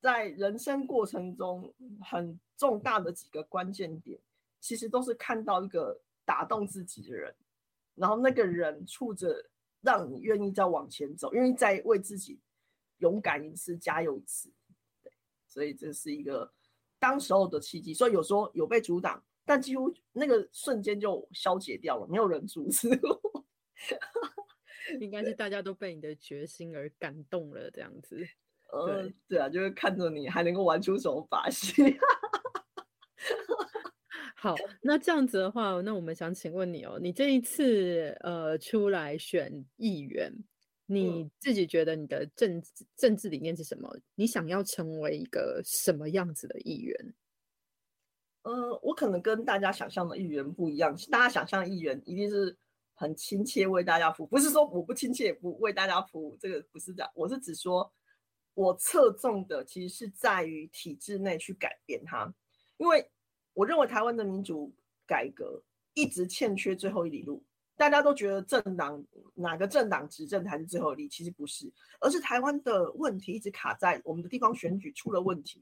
[0.01, 4.19] 在人生过程中很重大的几个关键点，
[4.59, 7.35] 其实都是看到一个打动自己的人，
[7.95, 9.49] 然后那个人触着
[9.81, 12.39] 让你愿意再往前走，愿意再为自己
[12.99, 14.53] 勇敢一次、加油一次。
[15.01, 15.11] 对，
[15.47, 16.53] 所以这是一个
[16.99, 17.95] 当时候的契机。
[17.95, 23.45] 所以有时候有被阻挡，但几乎那个瞬间就消解掉了，没有人阻止我。
[25.01, 28.23] 应该是大家都被你的决心而感动了，这样子。
[28.71, 31.73] 呃，对啊，就是看着你还能够玩出什么把戏。
[34.41, 40.33] 好，那这样子的话，那我们想请问你哦，你这一次呃出来选议员，
[40.85, 43.93] 你自己觉得你的政治政治理念是什么？
[44.15, 47.13] 你想要成为一个什么样子的议员？
[48.43, 52.57] 呃，我可能跟大家想象的议员不一样，大家想象议员一定是
[52.93, 57.91] 很亲切为大家服务，不是说我不亲切不为大家服务，这个不是这样，我是只说。
[58.55, 62.33] 我侧重的其实是在于体制内去改变它，
[62.77, 63.09] 因为
[63.59, 64.73] 我认为台湾的民主
[65.05, 65.61] 改革
[65.93, 67.43] 一直欠缺最后一里路。
[67.75, 71.69] 大家都觉得政党哪个政党执政才是最后一里，其实不是，
[71.99, 75.61] 而是台湾的问题一直卡在我们的地方选举出了问题。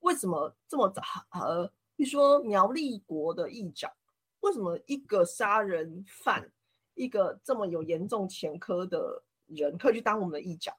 [0.00, 1.02] 为什么这么早？
[1.30, 3.92] 呃，比如说苗栗国的议长，
[4.40, 6.50] 为什么一个杀人犯，
[6.94, 10.74] 一个这么有严重前科的人可以去当我们的议长？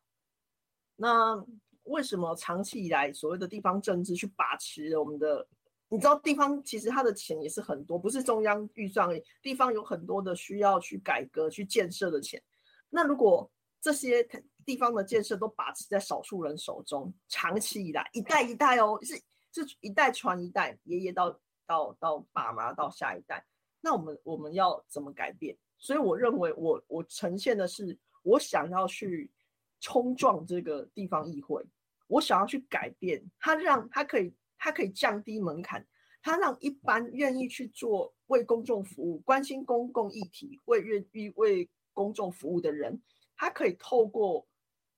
[0.97, 1.41] 那
[1.83, 5.47] 为什么长期以来所谓的地方政治去把持我们的
[5.89, 9.09] 你知道地方其实它的钱也是很多，不是中央预算，
[9.41, 12.41] 地方有很多的需要去改革、去建设的钱。
[12.89, 14.27] 那如果这些
[14.65, 19.15] 地方的建设都把持在少数人手中，长期以来一代一代哦，是
[19.53, 23.45] 是一代传一代，爷爷到到到爸妈到下一代，
[23.79, 25.57] 那我们我们要怎么改变？
[25.77, 29.31] 所以我认为我我呈现的是我想要去
[29.79, 31.63] 冲撞这个地方议会，
[32.07, 34.35] 我想要去改变它，让它可以。
[34.67, 35.87] 它可以降低门槛，
[36.21, 43.01] 它让一般愿意去做为公众服务、关心公共议题、为愿意为公众服务的人，
[43.37, 44.45] 他可以透过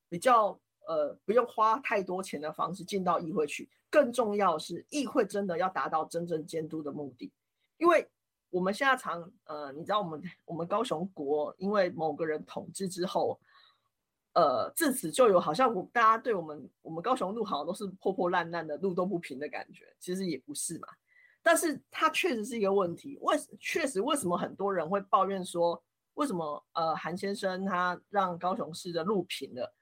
[0.10, 3.70] 比较呃不用花太多钱的方式进到议会去。
[3.92, 7.32] 更重要的是，议会真的要达到真正监督的目的，
[7.78, 8.10] 因为
[8.50, 13.40] 我们现在常呃，你知道我们我们高雄国因为某个人统治之后。
[14.40, 20.88] 呃，自此就有好像我大家对我们我们高雄路好像都是破破烂烂的路都不平的感觉，其实也不是嘛。
[21.42, 29.76] 但是它确实是一个问题，为确实为什么很多人会抱怨说，为什么呃韩先生他让高雄市的路平了？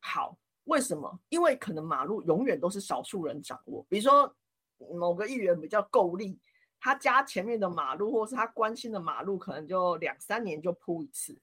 [0.00, 1.18] 好，为什么？
[1.30, 4.30] 因为可能马路永远都是少数人掌握，比如说
[4.98, 6.38] 某个议员比较够力，
[6.78, 11.40] 他家前面的马路或是他关心的马路，可能就两三年就铺一次。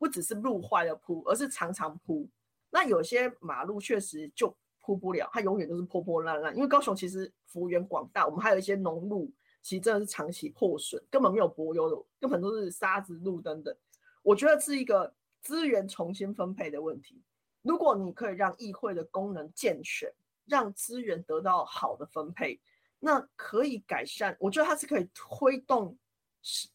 [0.00, 2.26] 不只是路坏了铺，而是常常铺。
[2.70, 6.56] 那有些马路确实就铺不了，它永远都是破破烂烂。
[6.56, 13.76] 因为高雄其实幅员广大，我们还有一些农路，其实真的是长期破损，根本没有柏油的，根本都是沙子路等等。
[14.22, 17.22] 我觉得是一个资源重新分配的问题。
[17.60, 20.10] 如果你可以让议会的功能健全，
[20.46, 22.58] 让资源得到好的分配，
[22.98, 24.34] 那可以改善。
[24.40, 25.94] 我觉得它是可以推动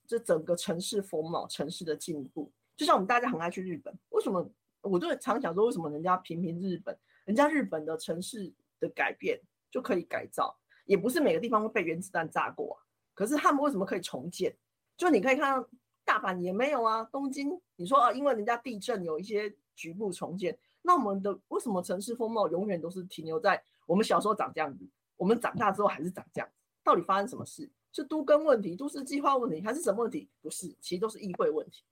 [0.05, 2.51] 这整个城市风貌、城市的进步。
[2.77, 4.49] 就像我们大家很爱去日本，为什么？
[4.81, 12.77] 我就常想说，为什么人家频频日本，人家日本的城市的改变就可以改造，也不是每个地方会被原子弹炸过，
[13.15, 14.55] 可是他们为什么可以重建？
[14.95, 15.67] 就你可以看到
[16.03, 26.53] 大阪也没有啊，东京你说啊，因为人家地震有一些局部重建，那我们的为什么城市风貌永远都是停留在我们小时候长这样子，我们长大之后还是长这样子？
[26.83, 27.67] 到底发生什么事？
[27.91, 30.29] 是都更问题、都市计划问题，还是什么问题？
[30.41, 31.83] 不是，其实都是议会问题。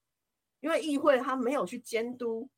[0.64, 2.50] 因为议会他没有去监督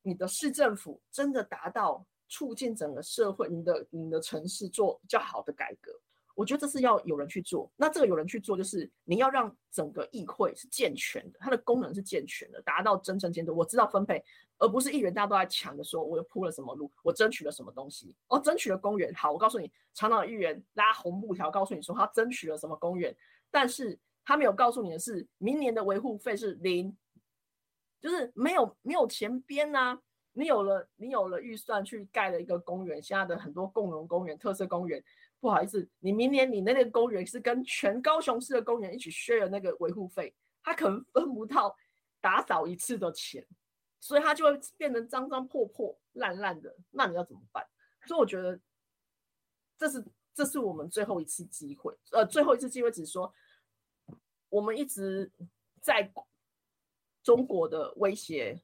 [0.00, 5.92] 你的市政府，真的达到促进整个社会、你的你的城市做较好的改革。
[6.34, 7.70] 我觉得这是要有人去做。
[7.76, 13.54] 那这个有人去做，就是你要让整个议会是健全的，它的功能是健全的，达到真正监督。
[13.54, 14.24] 我知道分配，
[14.56, 18.16] 而不是议员大家都在抢着说，我又铺了什么路，我争取了什么东西。
[18.28, 19.12] 哦，争取了公园。
[19.12, 23.14] 好，我告诉你，长岛议员拉红布条，告诉你说他争取了什么公园，
[23.50, 26.96] 但是他没有告诉你的是，明年的维护费是零。
[28.00, 30.00] 就是没有没有钱编呐，
[30.32, 35.04] 你有了你有了预算去盖了一个公园，现在的很多共荣公园、特色公园，
[35.38, 41.76] 不好意思，你明年你那个公园是跟全高雄市的公园一起 share 那个维护费，他可能分不到
[42.22, 43.46] 打扫一次的钱，
[44.00, 47.66] 所以他就会变成脏脏破破烂烂的，那你要怎么办？
[48.06, 48.58] 所以我觉得
[49.76, 53.30] 这是这是我们最后一次机会，呃，最后一次机会只是说
[54.48, 55.30] 我们一直
[55.82, 56.10] 在。
[57.22, 58.58] 中国的威胁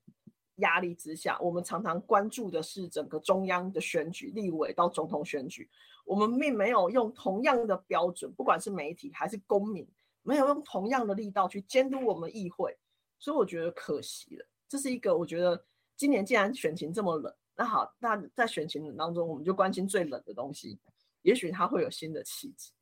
[0.57, 5.69] 压力之下，我们常常关注的是整个中央的选举、立委到总统选举，
[6.05, 9.87] 我们并没有用同样的标准，不管是媒体还是公民，
[10.23, 12.75] 没有用同样的力道去监督我们议会，
[13.19, 14.47] 所以我觉得可惜了。
[14.69, 15.63] 这是一个我觉得
[15.95, 20.79] 今年既然选情这么冷，那好，那在选情冷当中，我们就关心最冷的东西，
[21.21, 22.73] 也许它会有新的契机。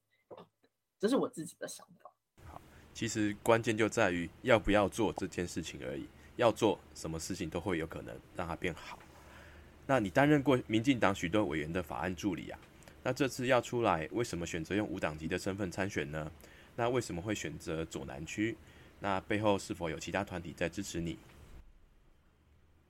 [1.00, 2.13] 这是我自己的想法。
[2.94, 6.07] 其实关键就在于要不要做这件事情而已。
[6.37, 8.98] 要做什么事情都会有可能让它变好。
[9.87, 12.59] 那你担任过民进党许多委员的法案助理啊？
[13.04, 16.29] 那这次要出来，为什么选择用无党籍的身份参选呢？
[16.75, 18.56] 那为什么会选择左南区？
[18.98, 21.16] 那背后是否有其他团体在支持你？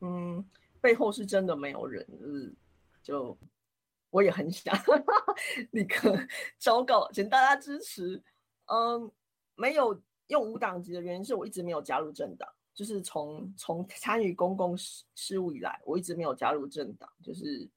[0.01, 0.43] 嗯，
[0.81, 2.55] 背后是真的没有人，就是
[3.03, 3.39] 就
[4.09, 4.74] 我也很想
[5.72, 6.18] 立刻
[6.59, 8.22] 招稿，请大家支持。
[8.72, 9.12] 嗯。
[9.57, 17.09] 没有用无党籍的原因是我一直没有加入政党，就是从从参与公共事事务以来，我一直没有加入政党。
[17.22, 17.68] 就是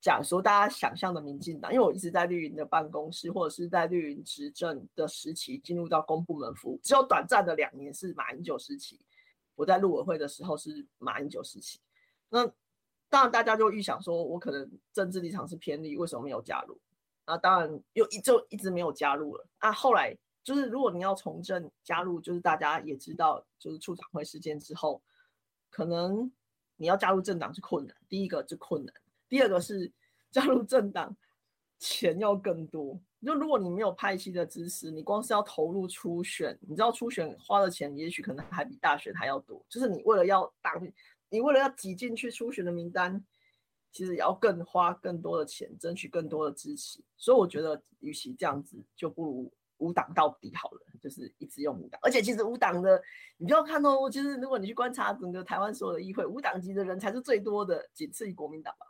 [0.00, 9.00] 讲说大家想象的民进党，因为我一直在绿营的办公室或者是在绿营执政的时期进入到公部门服务，只有短暂的两年是马英九时期。
[9.56, 11.80] 我在陆委会的时候是马英九时期，
[12.28, 12.46] 那
[13.08, 16.78] 当然大家就预想说我可能政治立场是偏离，为什么没有加入？
[17.26, 19.46] 那当然又一就一直没有加入了。
[19.60, 20.16] 那后来。
[20.42, 25.02] 就是如果你要从政加入，就是大家也知道，就是处长会事件之后，
[25.68, 26.30] 可能
[26.76, 27.94] 你要加入政党是困难。
[28.08, 28.94] 第一个是困难，
[29.28, 29.92] 第二个是
[30.30, 31.16] 加入政党
[31.78, 33.00] 钱要更多。
[33.22, 39.62] 就如果你没有派系的知识，你光是要投入初选，你知道初选花的钱，也许可能还比大选还要多。
[39.68, 40.72] 就是你为了要当，
[41.28, 43.22] 你为了要挤进去初选的名单，
[43.92, 46.98] 其实也要更花更多的钱，争取更多的支持。
[47.18, 52.00] 所以我觉得，与其这样子，就不如五党到底好了，就是一直用五党。
[52.02, 53.02] 而且其实五党的，
[53.36, 58.86] 你就要看哦，其实如果你去观察整个台湾所有的议会，五党籍的人才是最多的，仅次于国民党吧。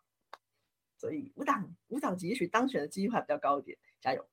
[0.98, 3.78] 所以五党五党籍也许当选的机会还比较高一点。
[4.02, 4.26] 加油！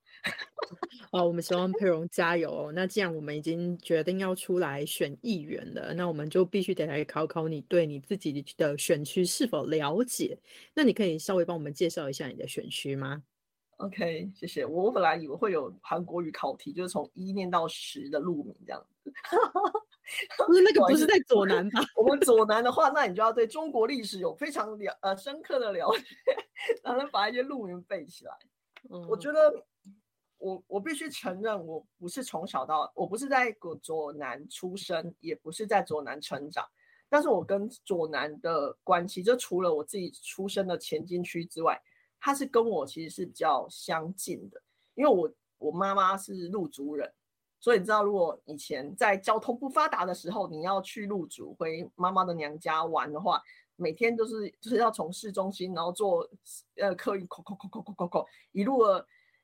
[1.12, 2.72] 好，我们希望佩蓉加油。
[2.74, 10.40] 那既然我们已经决定要出来选议员了，那我们就必须得来考考你对你自己的选区是否了解。
[10.74, 13.22] 那你可以稍微帮我们介绍一下你的选区吗
[13.78, 14.66] ？OK，谢谢。
[14.66, 19.12] 我本来以为会有韩国语考题，就是从一念到十的路名这样子。
[20.48, 21.82] 不是那个，不是在左南吧？
[21.96, 26.04] 我们左南的话，那你就要对中国历史有非常了呃深刻的了解，
[26.82, 28.34] 才能把一些路名背起来。
[28.90, 29.66] 嗯我觉得
[30.38, 36.66] 我我必须承认，我不是从小到我不是在左南出生，也不是在左南成长，
[37.10, 41.78] 但是我跟左南的关系，就除了我自己出生的前进区之外，
[42.20, 44.62] 他是跟我其实是比较相近的，
[44.96, 47.12] 因为我我妈妈是鹿族人，
[47.60, 53.42] 所以你知道，如果以前在交通不发达的时候，你要去鹿族回妈妈的娘家玩的话。
[53.80, 56.28] 每天都是就是要从市中心，然后坐
[56.78, 58.82] 呃客运，扣扣扣扣扣扣扣，一路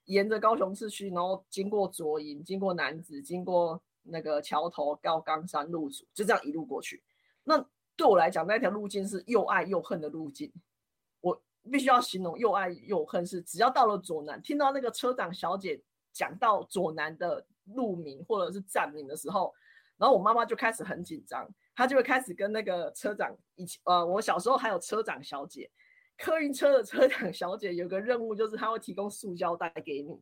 [0.05, 7.03] 沿着高雄市区，然后经过左营，经过南子，经过那个桥头高冈山路组，就这样一路过去。
[7.43, 7.63] 那
[7.95, 10.51] 对我来讲，那条路径是又爱又恨的路径。
[11.71, 17.45] 必须要形容又爱又恨，是只要到了左南，听到那个车长小姐讲到左南的
[17.75, 19.53] 路名或者是站名的时候，
[19.97, 21.47] 然后我妈妈就开始很紧张。
[21.75, 25.71] 她就会开始跟那个车长一起，呃，我小时候还有车长小姐，
[26.17, 30.21] 客运车的车长小姐有个任务，就是她会提供塑胶袋给你，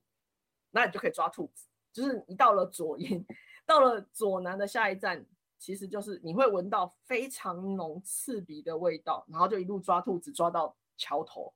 [0.69, 1.67] 那你就可以抓兔子。
[1.91, 3.25] 就是你到了左营，
[3.65, 5.25] 到了左南的下一站，
[5.59, 11.53] 其实就是你会闻到非常浓刺鼻的味道，然后就一路抓兔子，抓到桥头。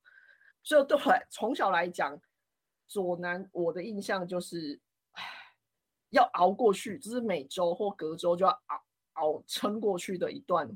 [0.63, 2.19] 所以对我从小来讲，
[2.87, 4.79] 左南我的印象就是，
[6.09, 8.81] 要熬过去，就是每周或隔周就要熬。
[9.15, 10.69] 熬撑过去的一段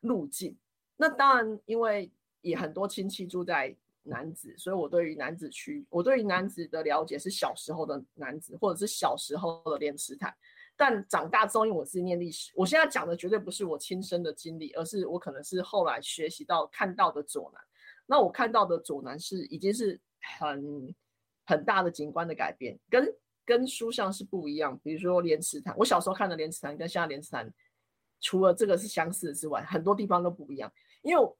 [0.00, 0.58] 路径。
[0.96, 10.36] 那当然，因为也很多亲戚住在南子，所以我对于南子区，我对于南子的了解是小时候的南子，或者是小时候的莲池潭。
[10.76, 17.62] 但长大之后，因为我是念历史，我现在讲的绝对不是我亲身的经历，而是我可能是后来学习到看到的左南。
[18.10, 20.00] 那我看到的左南是已经是
[20.40, 20.94] 很
[21.46, 24.76] 很大的景观的改变，跟跟书上是不一样。
[24.82, 27.48] 比如说莲池潭，我小时候看的莲池潭跟现在莲池潭。
[28.20, 30.68] 除了这个是相似的之外，很多地方都不一样。
[31.02, 31.32] 因为，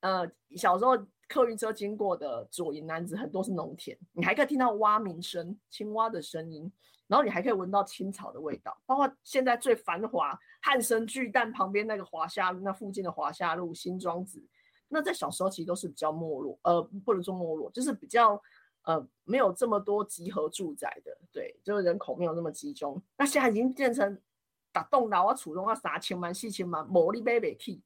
[0.00, 0.26] 呃，
[0.56, 0.96] 小时候
[1.28, 6.72] 客运车经过的左营男子很多是农田，你还可以听到蛙鸣声、青蛙的声音，
[7.08, 8.74] 然后你还可以闻到青草的味道。
[8.86, 14.42] 包括现在最繁华汉神巨蛋旁边那个华夏路，那附近的华夏路、新庄子，
[14.88, 18.42] 那在小时候其实都是比较没落，呃，不能说没落，就是比较
[18.82, 23.02] 呃没有这么多集合住宅的，对，就是人口没有那么集中。
[23.16, 24.20] 那现在已经变成。
[24.70, 27.82] 打栋楼啊，厝拢啊三千万、四千万，无你买不起，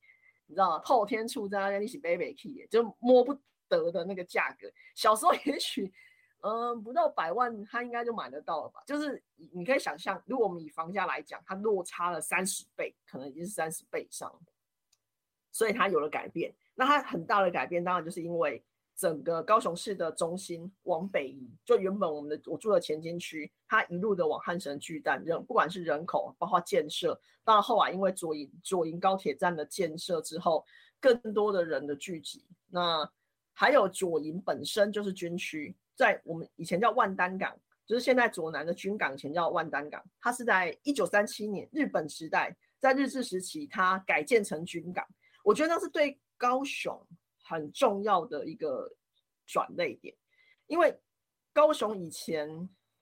[0.47, 0.79] 你知道吗？
[0.85, 3.33] 透天厝在那边你是买不起，就摸不
[3.69, 4.69] 得的那个价格。
[4.95, 5.91] 小时候 也许，
[6.41, 8.83] 嗯，不到百万，他应该就买得到了吧？
[8.85, 9.23] 就是
[9.53, 14.37] 你可以想象，如果我们以房价来讲，它落差了三十倍，可能已经是三十倍以上，
[15.53, 16.53] 所以它有了改变。
[16.75, 18.63] 那它很大的改变，当然就是因为。
[18.95, 30.65] 整个高雄市的中心往北移，就原本我们的我住的前金区，它一路的往汉神巨蛋，人不管是人口，包括建设，到后来因为左营左营高铁站的建设之后，
[31.01, 33.11] 更多的人的聚集，那
[33.55, 45.05] 还有左营本身就是军区，在我们以前叫万丹港，就是现在左南的军港，前叫万丹港，它是在一九三七年日本时代，在日治时期它改建成军港，
[45.43, 47.01] 我觉得那是对高雄。
[47.45, 48.91] 很重要的一个
[49.47, 50.15] 转类点，
[50.69, 50.97] 因为
[51.53, 52.49] 高雄以前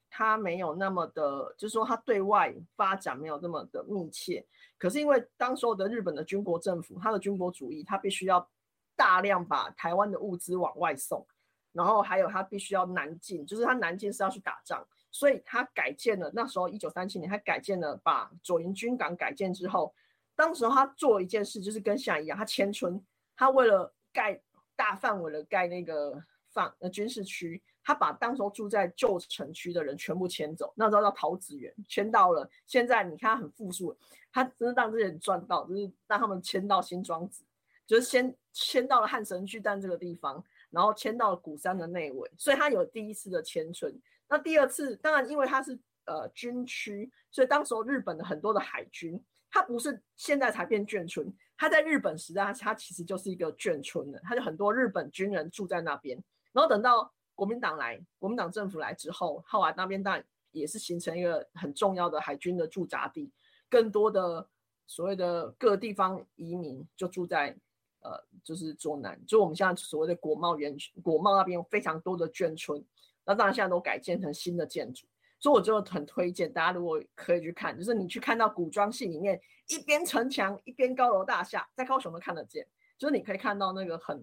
[0.08, 4.44] 它没有那么的，就是说它对外发展没有那么的密切。
[4.78, 8.50] 可是因为当时候的日本的军国政府，它的军国主义，它必须要
[8.96, 11.24] 大量把台湾的物资往外送，
[11.70, 16.32] 然后还有它必须要南进，就是它南进是要去打仗，所以它改建了。
[16.34, 19.94] 那时候一九三七年，它改建了，把左营军港改建之后，
[20.34, 23.00] 当时他做一件事，就是跟现在一样，他迁村，
[23.40, 24.38] 他为了盖
[24.76, 33.96] 大范围的盖那个放呃军事区，他把当时候住在旧城区的人全部迁走，那时候叫桃子园，迁到了现在你看很富庶，
[34.30, 37.42] 他真的让这些人赚到，就是让他们迁到新庄子，
[37.86, 43.98] 就是先迁到了汉神巨蛋这个地方，然后迁到了鼓山的内围，所以他有第一次的迁村。
[44.28, 49.18] 那第二次，当然因为他是呃军区，所以当时候日本的很多的海军，
[49.50, 56.16] 它不是现在才变眷村，它在日本时代，它其实就是一个眷村的，它就很多日本军人住在那边。
[56.52, 63.30] 然后等到国民党来，国民党政府来之后，后来那边当然也是形成一个很重要的海军的驻扎地，
[63.68, 64.48] 更多的
[64.86, 67.54] 所谓的各地方移民就住在。
[68.02, 72.82] 呃，就是左南，就我们现在所谓的国贸园区，国贸那边有非常多的眷村，
[73.26, 75.06] 那当然现在都改建成新的建筑，
[75.40, 82.66] 所以我就很推荐大家，如果可以去看，就是你去看到古装戏里面，一边城墙，一边高楼大厦，在高雄都看得见，
[82.98, 84.22] 就是你可以看到那个很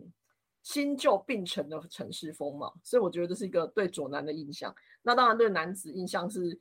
[0.62, 4.74] 新旧并存的城市风貌，所以我觉得这是一个对左南的印象。
[5.02, 6.60] 那当然对男子印象是，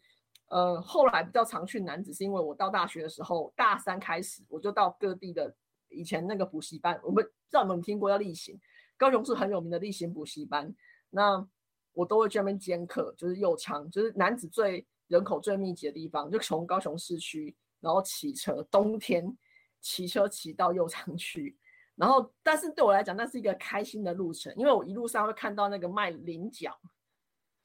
[0.48, 5.54] 呃，后来比较常去男子，是因为我到大学的时候，大三开始我就到各地的。
[5.88, 8.60] 以前那个补习班，我们不知道有没有听过要例行，
[8.98, 10.74] 高雄是很有名的例行补习班。
[11.10, 11.48] 那
[11.96, 19.34] 我都会去那边兼课，就是右昌，就是男子最人口最密集的地方，就从高雄市区，然后骑车，冬天
[19.80, 21.56] 骑车骑到右昌去。
[21.94, 26.78] 然后，但是对我来讲，那是一个开心的路程，因为我一路上会看到那个卖菱角，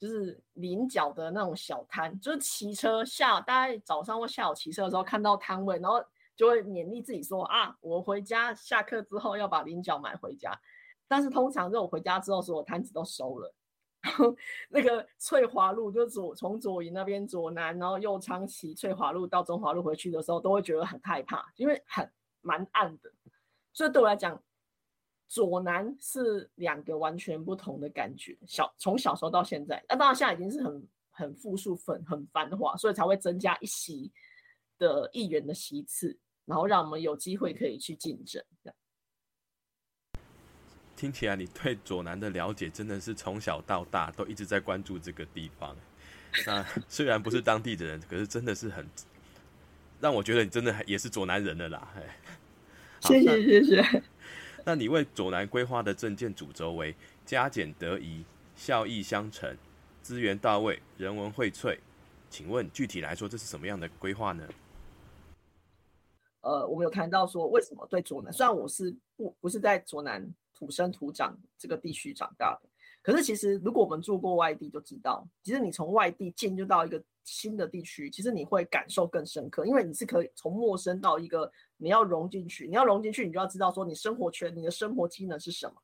[0.00, 6.02] 就是菱角的那种小摊，就是骑车下，大概早上或下午骑车的时候看到摊位，然后。
[6.34, 10.50] 就会勉励自己说啊，我回家下课之后要把菱角买回家。
[11.06, 13.54] 但是通常这种回家之后，所有摊子都收了。
[14.02, 14.36] 然后
[14.68, 23.10] 那个翠华路就左从左营那边左南，然后右昌骑翠华路到中华路回去的时候，都会觉得很害怕，因为很蛮暗的。
[23.72, 24.42] 所以对我来讲，
[25.28, 28.36] 左南是两个完全不同的感觉。
[28.46, 34.12] 小从小时候到现在，那当然现在已经是很很复数粉很繁华，所以才会增加一席
[34.78, 36.18] 的议员的席次。
[36.44, 38.44] 然后让我们有机会可以去竞争。
[41.02, 45.76] 听起来你对左南的了解真的是从小到大都一直在关注这个地方。
[46.46, 48.86] 那虽然不是当地的人，可是真的是很
[50.00, 51.92] 让我觉得你真的也是左南人了啦。
[53.00, 54.02] 谢谢谢谢。
[54.64, 56.94] 那你为左南规划的政见主轴为
[57.26, 58.24] 加减得宜、
[58.54, 59.58] 效益相乘、
[60.02, 61.76] 资源到位、人文荟萃，
[62.30, 64.48] 请问具体来说这是什么样的规划呢？
[66.42, 68.32] 呃，我们有谈到说，为什么对左南？
[68.32, 70.24] 虽然我是不不是在左南
[70.62, 72.68] 土生土长这个地区长大的，
[73.02, 85.74] 可是其实如果我们住过外地，就知道，其实你从外地进入到一个新的地区，其实你会感受更深刻，因为你是可以从陌生到一个你要融进去，你要融进去，你就要知道说你生活圈、你的生活机能是什么。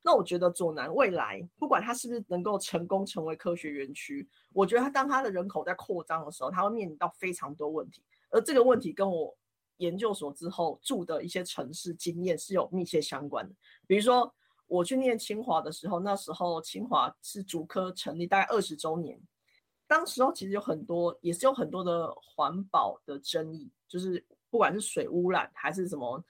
[0.00, 8.00] 那我觉得左南未来不管它是不是能够成功成为科学园区，我觉得它当它的人口在扩张的时候，它会面临到非常多问题，
[8.30, 9.36] 而这个问题跟我。
[9.80, 13.54] 研究所之后住的一些城市经验是有密切相关的。
[13.86, 14.32] 比如说
[14.66, 19.20] 我去念清华的时候，那时候清华是竹科成立大概二十周年，
[19.86, 26.22] 当时候其实有很多也是有很多的环保的争议，就是不管是水污染还是什么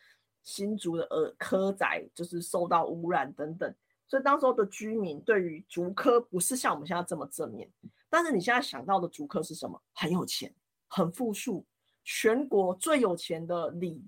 [0.42, 3.74] 新竹的呃科宅就是受到污染等等，
[4.08, 7.70] 所以当时候的居民对于竹科不是像我们现在这么正面。
[8.08, 9.80] 但是你现在想到的竹科是什么？
[9.92, 10.54] 很有钱，
[10.88, 11.64] 很富庶。
[12.02, 14.02] 全国最有钱的里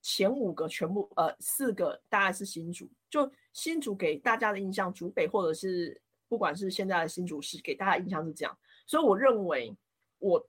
[0.00, 9.76] 前五个全部呃四个大概是新竹，就新竹给大家的印象，竹北或者是不管是现在的新竹市给大家印象是这样，所以我认为
[10.18, 10.48] 我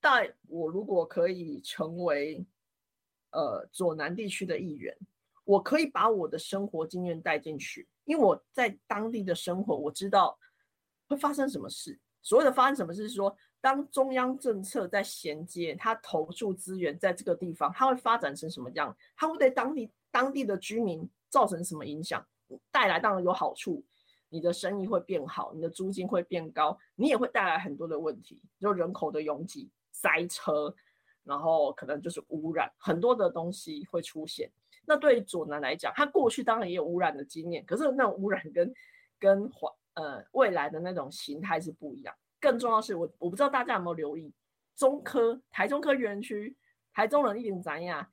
[0.00, 2.44] 带我如果可以成为
[3.32, 4.96] 呃左南地区的议员，
[5.44, 10.38] 我可以把我的生活经验带进去，因为我在当地的生活，我知道
[11.08, 11.98] 会发生什么事。
[12.22, 13.36] 所谓的发生什么事是说。
[13.60, 18.96] 当中央政策在衔接，它投注资源在这个地方，它会发展成什么样？
[19.16, 22.26] 它会对当地当地的居民造成什么影响？
[22.72, 23.84] 带来当然有好处，
[24.28, 30.74] 你的生意会变好，你的租金会变高，你也会带来很多的问题，就人口的拥挤、塞车，
[31.22, 34.50] 然后可能就是污染，很多的东西会出现。
[34.86, 38.74] 那对左南来讲，它过去当然也有污染的经验，可是那种污染跟
[39.18, 42.12] 跟环呃未来的那种形态是不一样。
[42.40, 44.32] 更重要是我我不知道大家有没有留意，
[44.74, 46.56] 中科台中科园区，
[46.92, 48.10] 台中人一定怎样？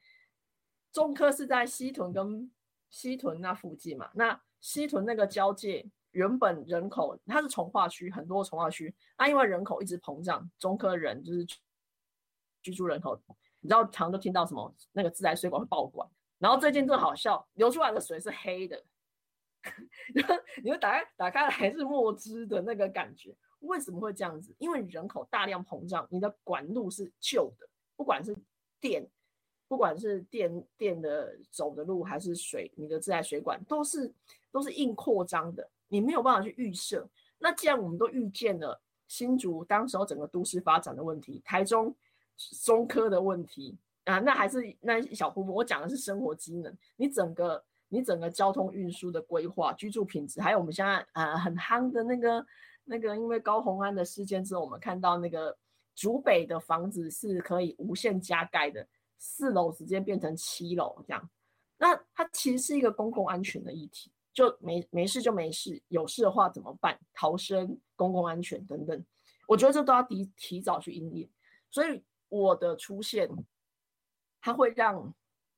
[0.91, 2.51] 中科是在西屯跟
[2.89, 4.09] 西屯那附近嘛？
[4.13, 11.45] 那西屯那个交界，原本人口它是从化区，很多从化区，啊，因为人口一直膨胀，中科人就是
[12.63, 13.17] 居住人口，
[13.59, 16.09] 你知道常都听到什么那个自来水管会爆管，
[16.39, 18.83] 然后最近更好笑，流出来的水是黑的，
[20.63, 23.35] 你会打开打开来是墨汁的那个感觉。
[23.59, 24.53] 为什么会这样子？
[24.57, 28.35] 因为人口大量膨胀，你的管路是旧的，不管是
[28.79, 29.05] 电，
[29.67, 34.13] 不管是电电的走的路，还是水，你的自来水管都是
[34.51, 37.07] 都是硬扩张的，你没有办法去预设。
[37.39, 41.95] 那既然我们都预见了新竹当时候整个都市发展的问题，台中
[42.63, 45.53] 中科的问题啊，那还是那一小部分。
[45.53, 52.45] 我讲的是生活机能，你整个你整个交通运输的规划、居住品质，还有我们现在呃很夯的那个
[52.87, 55.55] 那个，因为高鸿安的事件之后，我们看到那个
[55.93, 61.29] 竹北的房子是可以无限加盖的，四楼直接变成七楼这样。
[61.77, 64.11] 那它其实是一个公共安全的议题。
[64.33, 66.95] 就没没事就没事，有事的话怎么办？
[67.11, 69.05] 逃生、公共安全等等，
[69.47, 71.27] 我觉得这都要提提早去应验。
[71.71, 73.27] 所以我的出现，
[74.39, 75.11] 它会让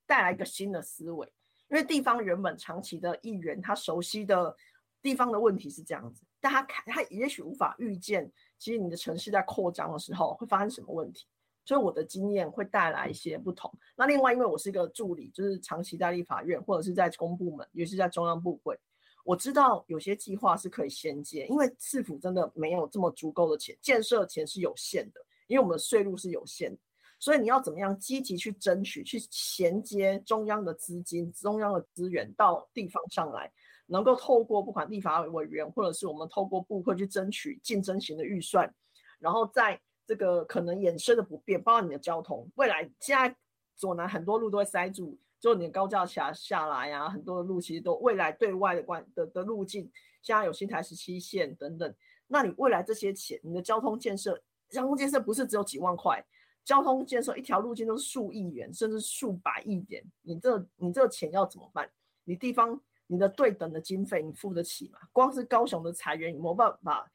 [0.06, 1.30] 带来一个新的思维，
[1.68, 4.56] 因为地方原本长期的议员，他熟悉的
[5.02, 11.26] 地方的问题是这样子，但他看他也许无法预见，其实你的城市在扩张的时候会发生什么问题。
[11.62, 13.72] 所以我的经验会带来一些不同。
[13.94, 18.76] 那另外，因为我是一个助理，就是长期在立法院或者是在公部门，尤其是在中央部会，
[19.24, 26.76] 我知道有些计划是可以衔接，因为市府真的没有这么足够的钱，建设钱是有限的，因为我们的税入是有限，
[27.20, 33.52] 所以你要怎么样积极去争取，去衔接中央的资金、中央的资源到地方上来，
[33.90, 38.72] 能够透过不管立法委员或者是我们透过部会去争取竞争型的预算，
[39.18, 39.80] 然后在。
[40.06, 42.50] 这个可能衍生的不便，包括你的交通。
[42.56, 43.32] 未来现在
[43.76, 49.88] 左南很多路都会塞住，就你的高架桥下来呀，很多的路其实都未来对外的关的的路径，
[50.20, 51.94] 现在有新台十七线等等。
[52.26, 56.20] 那你未来这些钱，你的交通建设，交通建设不是只有几万块，
[56.64, 60.04] 交通建设一条路径都是数亿元，甚至数百亿元。
[60.22, 61.88] 你这你这钱要怎么办？
[62.24, 62.80] 你地方
[63.10, 65.00] 你的对等的经费你付得起吗？
[65.12, 67.10] 光是高雄的裁员，你没办法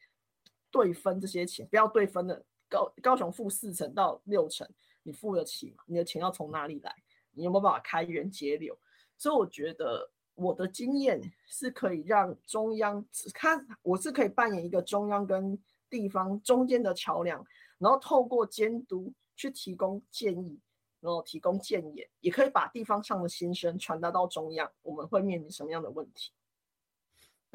[0.70, 2.44] 对分这些钱，不要对分的。
[2.68, 4.68] 高高雄付四成到六成，
[5.04, 5.84] 你付得起吗？
[5.86, 6.92] 你的钱要从哪里来？
[7.30, 8.76] 你有没有办法开源节流？
[9.16, 15.56] 所以我觉得我的经验是可以让中央，他我是可以扮演一个中央跟
[15.88, 17.42] 地方中间的桥梁，
[17.78, 20.58] 然后透过监督去提供建议，
[21.06, 24.68] 然后提供建言，也可以把地方上的心声传达到中央。
[24.82, 26.32] 我们会面临什么样的问题？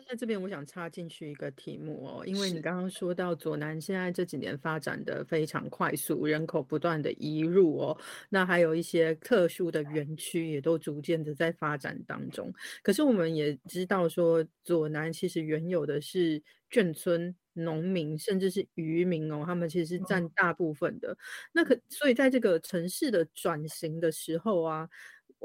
[0.08, 7.98] 在这边，我想插进去一个题目哦，因为你刚刚说到左南现在这几年发展的非常快速，人口不断的移入哦，
[8.30, 12.52] 那还有一些特殊的园区也都逐渐的在发展当中。
[12.82, 16.42] 可是我们也知道说，左南其实原有的是
[16.72, 21.18] 眷村农民，甚至是渔民哦，他们其实是占大部分的。
[21.52, 24.90] 那可所以在这个城市的转型的时候啊，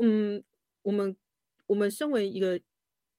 [0.00, 0.42] 嗯，
[0.82, 1.16] 我们
[1.66, 2.60] 我们身为一个。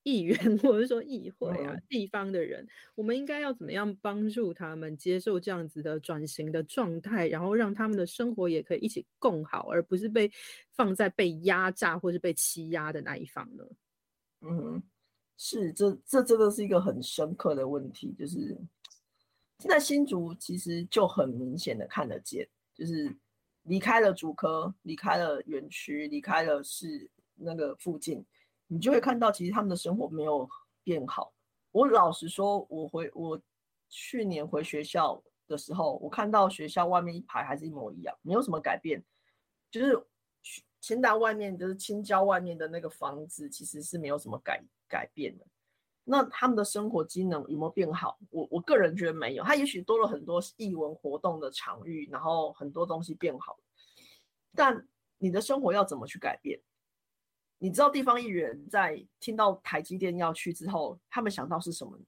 [0.03, 2.65] 议员或者说议会啊，地方的人，
[2.95, 10.31] 我们应该要怎么样帮助他们接受这样子的转型的状态，然后让他们的生活也可以一起共好，而不是被
[10.71, 13.65] 放在被压榨或是被欺压的那一方呢？
[14.39, 14.81] 嗯，
[15.35, 18.57] 是，这这真的是一个很深刻的问题，就是现
[19.59, 23.15] 现在新竹其实就很明显的看得见，就是
[23.63, 28.23] 离开了竹科，离开了园区，离开了市那个附近。
[28.67, 30.47] 你就会看到，其实他们的生活没有
[30.83, 31.33] 变好。
[31.71, 33.41] 我老实说，我回我
[33.89, 39.03] 去年回学校的时候，我看到学校外面一排还是一模一样，没有什么改变。
[39.71, 40.05] 就是
[40.81, 45.45] 清大外面，就是青郊外面的那个房子，其实是没有什么改改变的。
[46.09, 48.17] 那他们的生活机能有没有变好？
[48.29, 49.43] 我我个人觉得没有。
[49.43, 53.59] 他也许多了很多艺文活动的场域，然后很多东西变好，
[54.55, 54.87] 但
[55.17, 56.61] 你的生活要怎么去改变？
[57.57, 61.99] 你知道地方议员在听到台积电要去之后，他们想到是什么？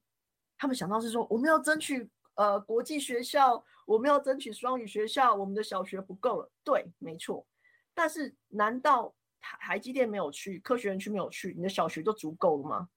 [0.57, 6.49] 他们想到是说，我们要争取呃国际学校，我们要争取双语学校，我们的小学不够了。
[6.63, 7.45] 对，没错。
[7.93, 12.87] 但是难道台台积电没有去，科学园区没有去，你的小学就足够了吗？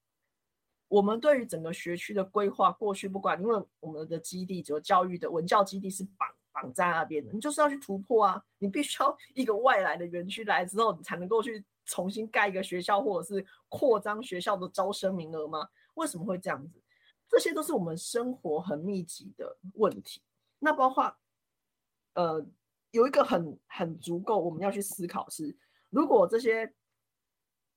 [0.93, 8.45] 我们对于整个学区的规划，过去不管，因为我们的基地，只有教育的文教基地是绑绑在那边的，你就是要去突破啊！
[8.59, 11.65] 你必须要一个外来的园区来之后，你才能够去。
[11.85, 15.69] 重新盖一个学校，或者是扩张学校的招生名额吗？
[15.95, 16.81] 为什么会这样子？
[17.29, 20.23] 这些都是我们生活很密集的问题。
[20.61, 21.13] 那包括，
[22.15, 22.47] 呃，
[22.93, 25.55] 有一个很很足够我们要去思考是：
[25.91, 26.73] 如果这些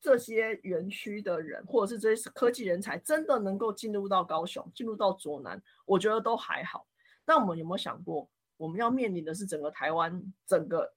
[0.06, 6.88] 这些园区的人，或者是这些科技人才，真的能够进入到高雄，进入到左南，我觉得都还好。
[7.26, 10.94] 那我们有没有想过，我们要面临的是整个台湾整个？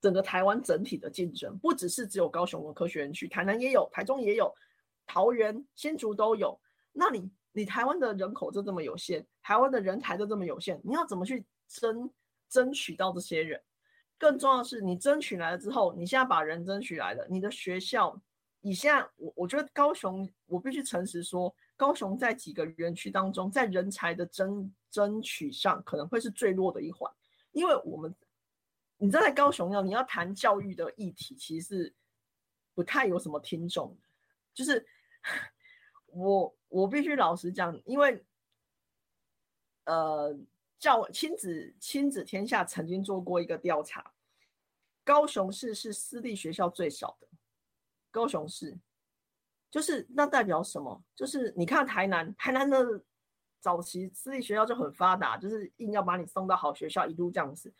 [0.00, 4.50] 整个台湾整体的竞争，不只是只有高雄的科学园区，台南也有，台中也有，
[5.06, 6.58] 桃园、新竹都有。
[6.90, 12.10] 那你你台湾的人口就这么有限，台湾的人才就这么有限，你要怎么去争
[12.48, 13.62] 争取到这些人？
[14.20, 18.20] 更重要的是，你争取来了之后，你现在把人争取来了，你的学校，
[18.60, 27.10] 你现在我我觉得高雄，我必须诚实说，高雄在几个园区当中，在人才的争争取上，可能会是最弱的一环，
[27.52, 28.14] 因为我们
[28.98, 31.90] 你知道在高雄要你要谈教育的议题，其实
[32.74, 34.02] 不太有什么听众的，
[34.52, 34.86] 就是
[36.12, 38.22] 我我必须老实讲，因为
[39.86, 40.38] 呃
[40.80, 44.12] 教亲子亲子天下曾经做过一个调查，
[45.04, 47.28] 高雄市是私立学校最少的，
[48.10, 48.76] 高雄市。
[49.70, 51.00] 就是那代表什么？
[51.14, 53.00] 就是你看台南，台南的
[53.60, 57.72] 早期私立学校就很发达，就是硬要把你送到好学校，一路这样子。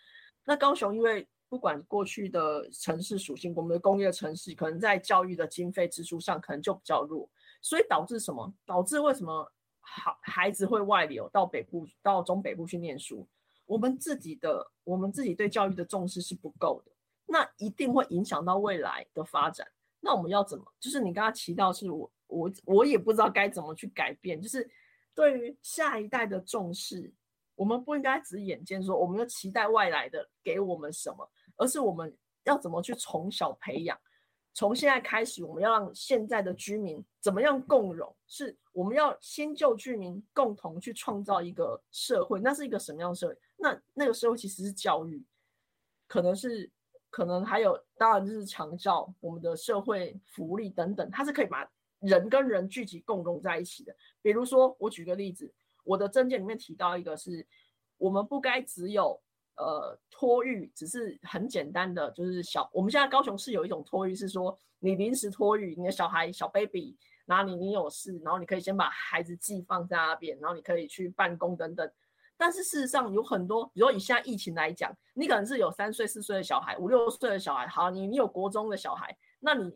[0.44, 7.28] 那高雄因为不管过去的城市属性，我们的工业城市可能在教育的经费支出上可能就比较弱，
[7.60, 8.54] 所以导致什么？
[8.64, 9.50] 导致为什么
[9.92, 13.26] 好孩子会外流到北部、到中北部去念书？
[13.66, 16.92] 我们自己的我们自己对教育的重视是不够的，
[17.26, 19.66] 那一定会影响到未来的发展。
[20.00, 20.64] 那我们要怎么？
[20.78, 24.40] 就是你刚刚提到，是我我我也不知道该怎么去改变。
[24.40, 24.68] 就是
[25.14, 27.12] 对于下一代的重视，
[27.54, 33.98] 我们不应该只眼见说我们要期待外来的给我们什么，而是我们要怎么去从小培养。
[34.60, 38.14] 从现在开始，我们要让现在的居民怎么样共融？
[38.26, 42.38] 是我们要新旧居民共同去创造一个社会。
[42.42, 43.38] 那是一个什么样的社会？
[43.56, 45.24] 那那个社会其实是教育，
[46.06, 46.70] 可能是。
[47.08, 53.92] 可能还有，当然就是长照，我们的社会福利等等，它是可以把人跟人聚集共融在一起的。
[54.22, 55.52] 比如说，我举个例子，
[55.82, 57.44] 我的证件里面提到一个，是
[57.96, 59.20] 我们不该只有
[59.60, 62.68] 呃托育，只是很简单的，就是小。
[62.72, 66.96] 我们现在高雄市有一种托育，是说你临时托育，你的小孩小 baby，
[67.26, 71.90] 然后你你有事，然后你可以先把孩子寄放在那边，然后你可以去办公等等。
[72.36, 79.70] 但是事实上有很多，比如以现在疫情来讲，你可能是有三岁、四岁的小孩，五六岁的小孩，好，你你有国中的小孩，那你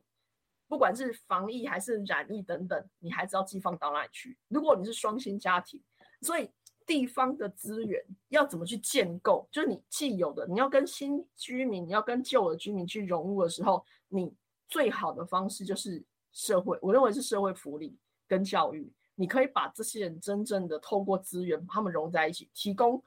[0.66, 4.38] 不管是防疫还是染疫等等，你孩子要寄放到哪里去？
[4.48, 5.78] 如果你是双薪家庭，
[6.22, 6.50] 所以
[6.86, 9.48] 地方的资源要怎么去建构？
[9.50, 14.34] 就是你既有的，你要跟新居民，你要跟旧的居民去融入的时候，你
[14.68, 18.92] 最好的方式就是社会，我认为是社会福利跟教育。
[19.16, 23.02] 你可以把这些人真正的透过资源，把他们融在一起，提供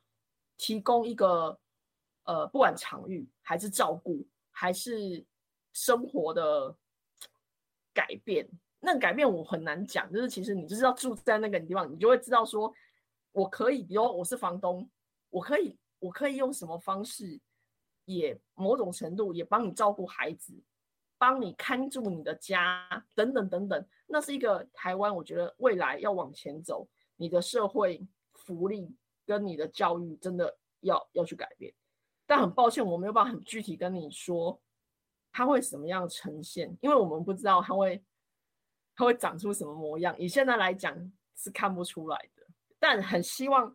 [0.57, 1.59] 提供一个
[2.23, 5.25] 呃，不管场域还是照顾，还是
[5.73, 6.73] 生活的
[7.93, 8.47] 改变。
[8.79, 12.73] 那改变我很难讲，就是其实你就是要住在那个地方，你就会知道说，
[13.37, 14.89] 我可以，比如我是房东，
[15.29, 17.39] 我可以我可以用什么方式，
[18.05, 20.59] 也某种程度也帮你照顾孩子。
[21.19, 25.15] 帮你看住你的家，等等等等，那是一个台湾。
[25.15, 31.73] 我觉得未来要往前走，你的社会福利跟你的教育真的要要去改变。
[32.27, 34.61] 但很抱歉，我没有办法很具体跟你说
[35.31, 38.03] 它会什么样呈现，因为我们不知道它会
[38.95, 40.15] 它会长出什么模样。
[40.19, 40.95] 以现在来讲
[41.35, 42.36] 是看不出来的，
[42.79, 43.73] 但很希望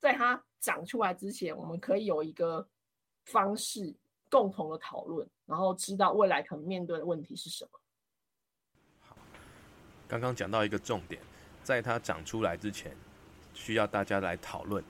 [0.00, 2.68] 在它长出来之前，我们可以有一个
[3.24, 3.94] 方式。
[4.30, 7.70] 共同的讨论，然后知道未来可能面对的问题是什么。
[9.00, 9.16] 好，
[10.06, 11.18] 刚刚讲到一个重点，
[11.64, 12.94] 在它长出来之前，
[13.54, 14.84] 需要大家来讨论。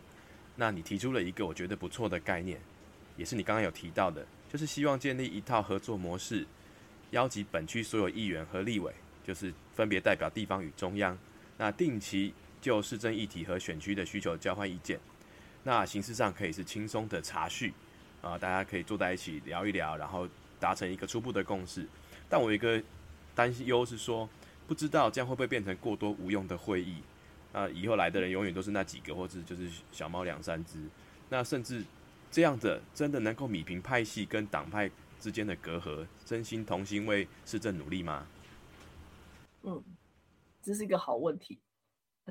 [0.57, 2.61] 那你提出了一个我觉得不错的概念，
[3.17, 6.45] 也是你刚刚有提到的，就是希望建立一套合作模式，
[7.11, 8.93] 邀集本区所有议员和立委，
[9.23, 11.17] 就是分别代表地方与中央，
[11.57, 14.99] 那定期就市政议题和选区的需求交换意见。
[15.63, 17.73] 那形式上可以是轻松的茶叙。
[18.21, 20.29] 啊，大家可以坐在一起聊一聊，然后
[20.59, 21.87] 达成一个初步的共识。
[22.29, 22.83] 但我一个
[23.33, 24.29] 担忧是说，
[24.67, 26.97] 不知道这样会不会变成过多无用的会议？
[27.53, 30.81] 那以后来的人永远都是那几个，或者就是小猫两三只。
[31.29, 31.85] 那甚至
[32.29, 34.91] 这样的真的能够米平派系跟党派
[35.21, 38.27] 之间的隔阂，真心同心为市政努力吗？
[39.63, 39.81] 嗯，
[40.61, 41.57] 这是一个好问题。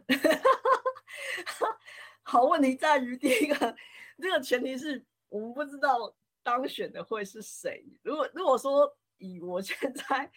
[2.23, 3.75] 好问题在于第一个，
[4.21, 5.05] 这个前提是。
[5.29, 7.83] 我们不知道当选的会是谁。
[8.01, 10.31] 如果如果说以我现在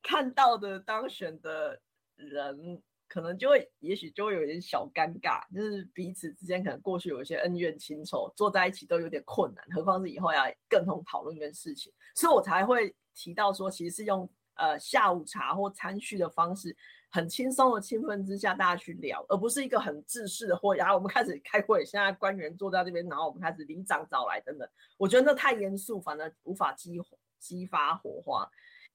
[0.00, 1.80] 看到的当选的
[2.14, 16.76] 人，可能就会也许就会有点小尴尬，就是彼此之间可能过去有一些恩怨情仇，坐在一起都有点困难，何况是以后要共同讨论一件事情，所以我才会提到说，其实是用呃下午茶或餐叙的方式。
[17.16, 20.76] 很轻松的气氛之下，大家去聊，而不是一个很正式的会。
[20.76, 24.68] 然后我们开始开会，现在官员坐在这边，然后我们开始里长找来等等。
[24.98, 27.00] 我觉得那太严肃，反而无法激
[27.38, 28.46] 激发火花。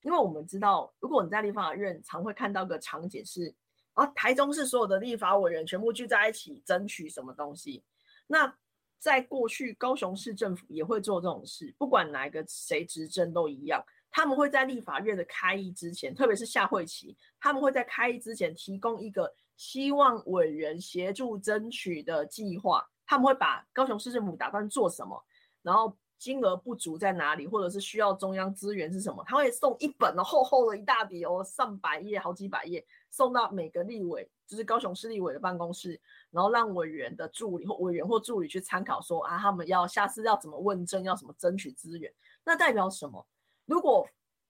[0.02, 3.52] 因为我们知道，如果你在立法院，常会看到个场景是
[3.94, 7.82] 啊，台中市所有的立法委员全部聚在一起争取什么东西。
[8.28, 8.54] 那
[9.00, 13.84] 在过去，高雄市政府也会做这种事，不管哪一个谁执政都一样。
[14.12, 22.86] 他们会在立法院的开议之前，特别是下会期，他们会在开议之前提供一个希望委员协助争取的计划。
[23.06, 25.22] 他们会把高雄市政府打算做什么，
[25.60, 36.00] 然后金额不足在哪里，或者是需要中央资源是什么，他会送一本哦，厚厚的一大笔哦，上百页、好几百页，送到每个立委，就是高雄市立委的办公室，
[36.30, 42.10] 然后让委员的助理或委员或助理去参考，说啊，他们要下次要怎么问政，要怎么争取资源，
[42.44, 43.26] 那代表什么？
[43.72, 44.06] 如果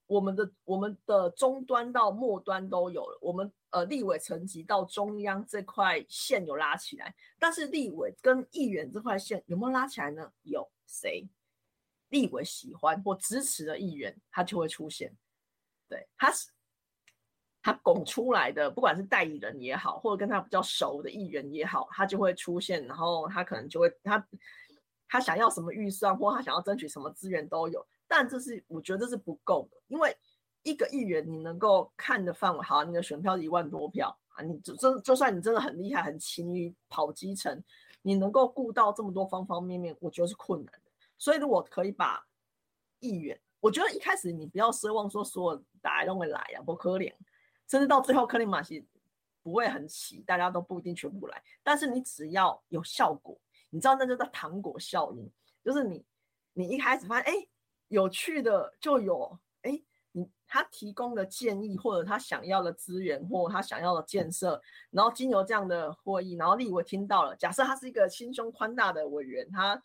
[0.07, 10.33] 我们的我们的终端到末端都有了，我们呃立委层级到中央这块线有拉起来，但是立委跟议员这块线有没有拉起来呢？
[10.43, 11.29] 有谁
[12.09, 15.16] 立委喜欢或支持的议员，他就会出现。
[15.89, 16.51] 对，他是
[17.62, 24.29] 他拱出来的，不管是代理人也好，或者跟他比较熟的议员也好，他就会出现，然后他可能就会他
[25.09, 27.87] 他想要什么预算，或他想要争取什么资源都有。
[28.15, 30.15] 但这是我觉得这是不够的，因为
[30.65, 37.65] 一个议员你能够看的范围，好，你的选票一万多票啊，你就就就算你真的很厉害，很勤于跑基层，
[38.03, 40.91] 你能够顾到这么多方方面面，我觉得是困难的。
[41.17, 42.23] 所以如果可以把
[43.01, 47.11] 议员，我觉得一开始你不要奢望说所有大家都会来呀，不可怜，
[47.67, 48.87] 甚至到最后克林马西
[49.43, 53.41] 不会很齐，大家都不一定全部来，但是你只要有效果，
[53.71, 55.33] 你知道那就叫糖果效应，
[55.65, 56.05] 就是你
[56.53, 57.49] 你一开始发现哎。
[57.93, 59.78] 有趣的就有，哎，
[60.12, 64.59] 你他提供的建议或者他想要的资源或他想要的建设，
[64.90, 69.82] 然后经由这样的会议，然后立委听到了，假设他是一个心胸宽大的委员，他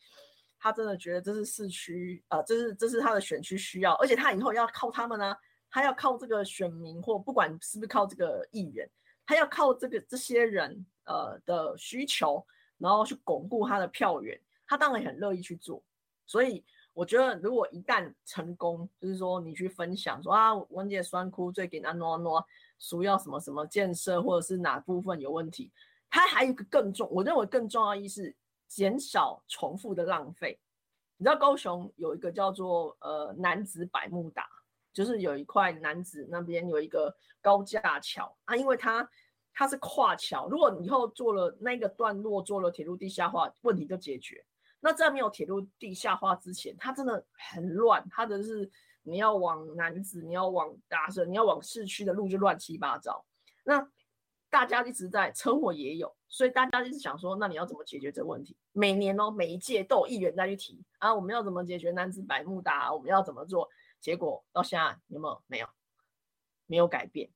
[0.58, 5.36] 他真的觉得这是市区，呃，这是这是他的选区需要，而且他以后要靠他们呢，
[5.70, 8.90] 他要靠这个选民或不管是不是靠这个议员，
[9.26, 12.48] 他要靠这个这些人呃的需求，
[12.78, 15.84] 然后去巩固他的票源，他当然很乐意去做，
[16.26, 16.64] 所以。
[16.98, 22.44] 我觉得，如果一旦成功，就是说你去分享说啊，文杰酸哭最给他挪挪，
[22.80, 25.72] 需要什么什么建设，或者是哪部分有问题，
[26.10, 28.36] 它还有一个更重，我认为更重要意是
[28.68, 30.60] 减少重复的浪费。
[31.18, 34.48] 你知道高雄有一个叫做呃南子百慕达，
[34.92, 39.08] 就是有一块南子那边有一个高架桥啊，因为它
[39.54, 44.44] 它是跨桥，如果以后做了那个段落做了铁路地下化，问题就解决。
[44.80, 48.06] 那在没有铁路地下化之前，它真的很乱。
[48.10, 48.70] 它的是
[49.04, 53.26] 你要往南子，你要往大社，你要往市区的路就乱七八糟。
[53.64, 53.90] 那
[54.50, 58.56] 大家一直在车祸也有，所以大家一直想说，那你要怎么解决这个问题？
[58.72, 62.94] 每年哦，每一届都有议员在去提啊，我们要怎么解决南子百慕达？
[62.94, 63.68] 我们要怎么做？
[64.00, 65.44] 结果到现在有没有？
[65.48, 65.68] 没有，
[66.68, 67.30] 没有改变。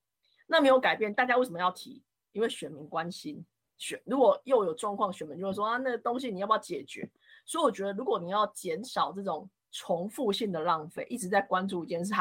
[0.48, 2.04] 那没有改变，大家为什么要提？
[2.32, 3.46] 因为选民关心。
[3.78, 7.10] 选如果又有状况，选民就会说啊，那东西你要不要解决？
[7.52, 12.14] 所以我觉得，如果你要减少这种重复性的浪费，一直在关注一件事，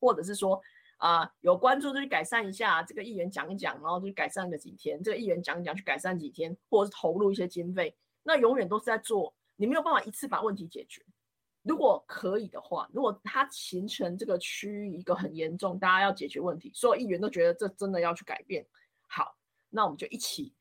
[0.00, 0.58] 或者是说
[0.96, 11.04] 啊，有关注就去改善一下，这个议员讲一讲，然后就改善个几天，这个议员讲一讲去改善几天，或者是投入一些经费，那永远都是在做，你没有办法一次把问题解决。
[11.64, 18.66] 如果可以的话，如果它形成这个区域一个很严重，大家要解决问题，所有议员都觉得这真的要去改变，
[19.06, 19.36] 好，
[19.68, 20.54] 那我们就一起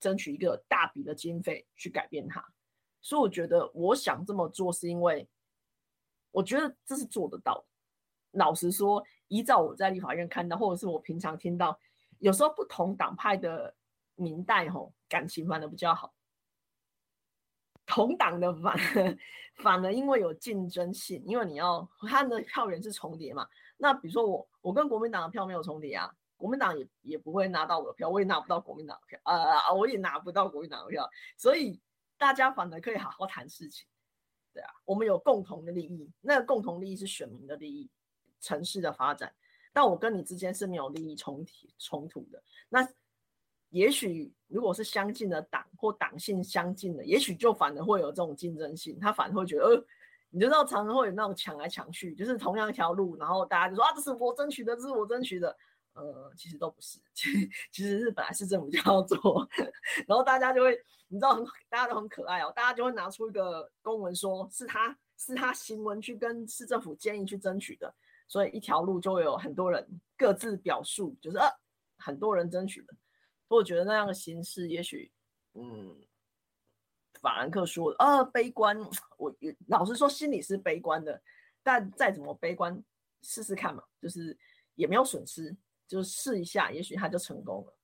[0.00, 2.44] 争取一个大笔的经费去改变它。
[3.00, 5.28] 所以我觉得，我想这么做是因为，
[6.30, 7.64] 我觉得这是做得到。
[8.32, 11.78] 老实说，依照我在立法院看到，或者是我平常听到，
[12.18, 13.74] 有时候不同党派的
[14.16, 16.12] 民代吼感情反而比较好，
[17.86, 18.76] 同党的反
[19.62, 23.48] 反而因为有竞争性，因为你要他的票源是重叠嘛。
[23.78, 31.80] 那比如说我我跟国民党的票没有重叠啊，国民党也也不会拿到我的票，我也拿不到国民党的票，呃，我也拿不到国民党的票，所以。
[32.18, 33.86] 大家反而可以好好谈事情，
[34.52, 37.88] 对啊，我们有共同的利益，那个共同利益是选民的利益、
[38.40, 39.32] 城市的发展。
[39.72, 42.42] 但我跟你之间是没有利益冲突冲突的。
[42.68, 42.86] 那
[43.68, 49.86] 也许如果是相近的党或党性相近的，也许就反而会有这种竞争性，他反而会觉得，呃，
[50.30, 55.56] 你知道常常会有那种抢来抢去，就是同样一条路，然后大家就说啊，这是我争取的，这是我争取的。
[55.98, 59.46] 呃，其实都不是， 其实其实是本来市政府就要做，
[60.06, 60.78] 然后大家就会，
[61.08, 67.92] 你知道很，大家都很可爱哦，大家就会拿出一个公文，说是他是他行文去跟市政府建议去争取的，
[68.28, 69.86] 所以一条路就有很多人
[70.16, 71.48] 各自表述，就是呃
[71.98, 72.94] 很多人争取的，
[73.48, 75.10] 所以我觉得那样的形式，也许
[75.54, 75.96] 嗯，
[77.20, 78.78] 法兰克说呃悲观，
[79.16, 81.20] 我也老实说心里是悲观的，
[81.62, 82.80] 但再怎么悲观，
[83.22, 84.38] 试试看嘛，就是
[84.76, 85.56] 也没有损失。
[85.88, 87.74] 就试一下，也许他就成功了。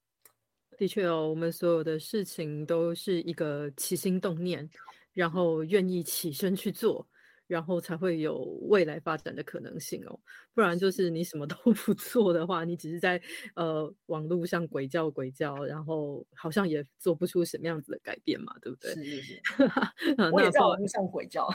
[0.76, 4.68] 的确哦，我们所有的事情都是一个起心动念，
[5.12, 7.08] 然后愿意起身去做，
[7.46, 8.38] 然后才会有
[8.68, 10.18] 未来发展的可能性哦。
[10.54, 13.20] 不然就是你什么都 不做的话，你只是在
[13.56, 18.94] 呃网络上鬼叫鬼叫，然后好像也做不出什么样子的改变嘛，对不对？
[18.94, 19.42] 是是是，
[20.32, 21.48] 我也在网络上鬼叫。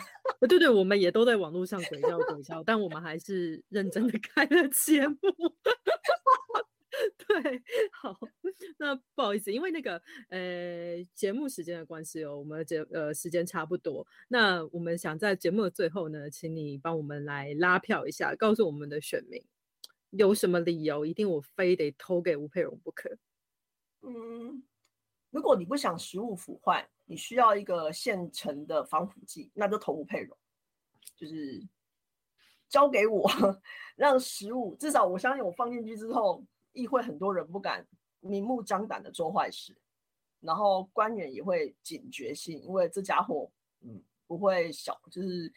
[0.47, 5.17] 对对，我们也都在网络上鬼叫鬼叫，但我们还是认真的 开了节目。
[7.17, 8.17] 对，好，
[8.77, 14.05] 那不好意思，因为那个呃节目时间的关系哦，我们节呃时间差不多。
[14.27, 19.41] 那我们想在节目的最后呢，请你帮我们来拉票一下，告诉我们的选民
[20.09, 23.09] 有什么理由一定我非得投给吴佩荣不可。
[24.01, 24.63] 嗯，
[25.29, 30.37] 如果你不想食物腐坏，你需要一个现成的防腐剂，那就投吴佩荣，
[31.15, 31.65] 就是
[32.67, 33.29] 交给我，
[33.95, 36.43] 让食物至少我相信我放进去之后。
[36.73, 37.85] 议会很多人不敢
[38.19, 39.75] 明目张胆的做坏事，
[40.39, 43.51] 然后官员也会警觉性，因为这家伙
[43.81, 45.51] 嗯不会小，就是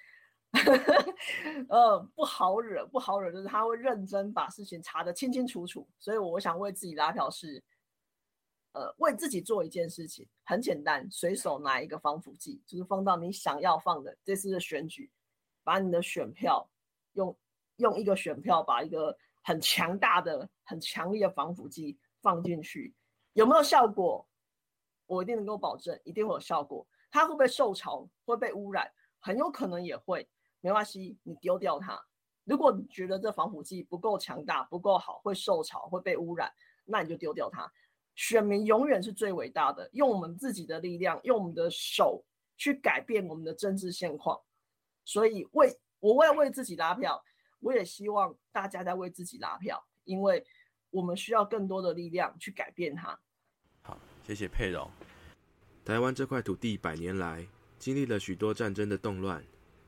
[1.69, 5.87] 呃不好惹，不好惹，就是他会认真把事情查得清清楚楚。
[5.99, 7.63] 所以我想为自己拉票是，
[8.73, 15.11] 呃为自己做一件事情，很简单，随手拿一个防腐剂，就是放到你想要放的这次的选举，
[15.63, 16.71] 把你的选票
[17.13, 17.37] 用
[17.77, 19.19] 用一个选票把一个。
[19.43, 22.95] 很强大的、很强烈的防腐剂放进去，
[23.33, 24.27] 有没有效果？
[25.07, 26.87] 我一定能够保证，一定会有效果。
[27.11, 28.09] 它会不会受潮？
[28.25, 28.91] 会被污染？
[29.21, 30.29] 很有可能也会。
[30.61, 32.01] 没关系，你丢掉它。
[32.45, 36.51] 如果你觉得这防腐剂不够强大、不够好，会受潮、会被污染，
[36.85, 37.71] 那你就丢掉它。
[38.15, 42.25] 选民永远是最伟大的，用我们自己的力量，用我们的手
[42.57, 44.41] 去改变我们的政治现况。
[45.05, 47.23] 所以，为我为为自己拉票。
[47.63, 50.45] 我也希望大家在为自己拉票，因为
[50.91, 53.19] 我们需要更多的力量去改变它。
[53.81, 54.91] 好，谢谢佩柔。
[55.85, 57.47] 台湾这块土地百年来
[57.79, 59.43] 经历了许多战争的动乱，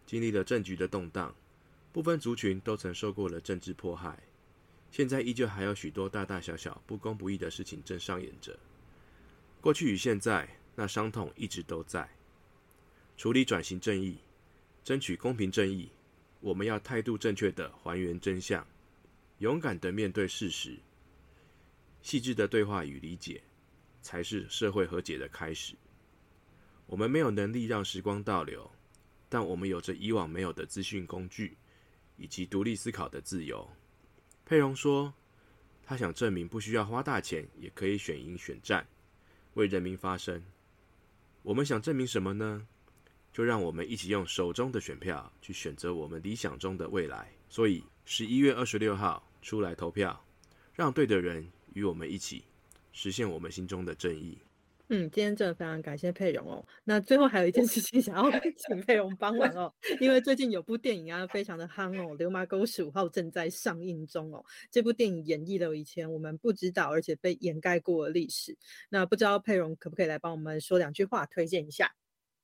[0.06, 1.34] 经历了政局的动荡，
[1.92, 4.18] 部分族群都曾受过了政治迫害，
[4.90, 8.58] 现在依旧还有许多大大小小不公不义的事情正上演着。
[9.60, 12.08] 过去与现在，那伤痛一直都在。
[13.16, 14.18] 处理转型正义，
[14.82, 15.88] 争取公平正义。
[16.44, 18.66] 我们要态度正确的还原真相，
[19.38, 20.78] 勇敢的面对事实，
[22.02, 23.42] 细致的对话与理解，
[24.02, 25.74] 才是社会和解的开始。
[26.84, 28.70] 我们没有能力让时光倒流，
[29.30, 31.56] 但我们有着以往没有的资讯工具，
[32.18, 33.66] 以及独立思考的自由。
[34.44, 35.14] 佩蓉说，
[35.82, 38.86] 他想证明不需要花大钱也可以选赢选战，
[39.54, 40.44] 为人民发声。
[41.42, 42.68] 我们想证明什么呢？
[43.34, 47.28] 就让我们一起用手中的选票去选择我们理想中的未来。
[47.48, 50.24] 所以十一月二十六号出来投票，
[50.72, 52.44] 让对的人与我们一起
[52.92, 54.38] 实现我们心中的正义。
[54.88, 56.64] 嗯，今天真的非常感谢佩蓉哦。
[56.84, 58.30] 那最后还有一件事情想要
[58.68, 64.44] 请佩蓉帮忙哦，因为最近有部电影啊，非常的夯哦，《流麻沟十五号》正在上映中哦。
[64.70, 68.56] 这部电影演绎了以前我们不知道而且被掩盖过的历史。
[68.90, 71.92] 那不知道佩蓉可不可以来帮我们说两句话，推荐一下？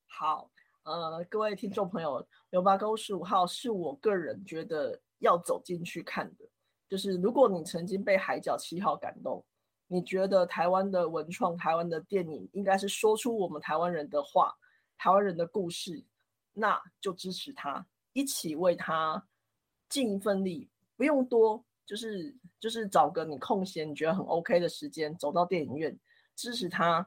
[0.06, 0.50] 好。
[0.82, 6.44] 呃，各位听众朋友，《刘八沟十五号》是我个人觉得要走进去看的。
[6.88, 9.44] 就是如果你曾经被《海角七号》感动，
[9.86, 14.54] 你觉得台湾的文创、台湾的电影应该是说出我们台湾人的话、
[14.96, 16.02] 台湾人的故事，
[16.54, 19.22] 那就支持他，一起为他
[19.90, 25.96] 尽一份力，不用多，就是就是找个你空闲、你觉得很 OK 的时间，走到电影院
[26.34, 27.06] 支持他，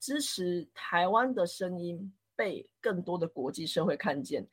[0.00, 2.12] 支持台湾的声音。
[2.36, 4.46] 被更多的国际社会看见，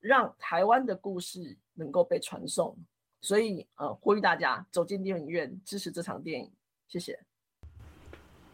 [0.00, 2.76] 让台湾的故事能够被传送，
[3.20, 6.52] 所以呃，呼吁大家走进电影院支持这场电影，
[6.88, 7.18] 谢谢。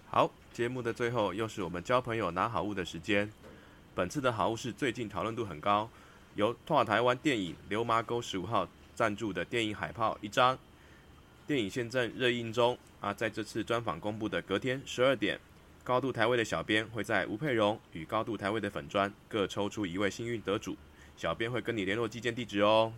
[0.09, 3.31] 好，节目的最后又是我们交朋友拿好物的时间。
[3.95, 5.89] 本次的好物是最近讨论度很高，
[6.35, 10.59] 由拓台湾电影《流麻沟十五号》赞助的电影海报一张。
[11.47, 15.41] 电影现正热映中啊，在这次专访公布的隔天十二点。
[15.87, 20.77] 高度台位的小编会在吴佩荣与高度台位的粉砖各抽出一位幸运得主，
[21.17, 22.93] 小编会跟你联络寄件地址哦。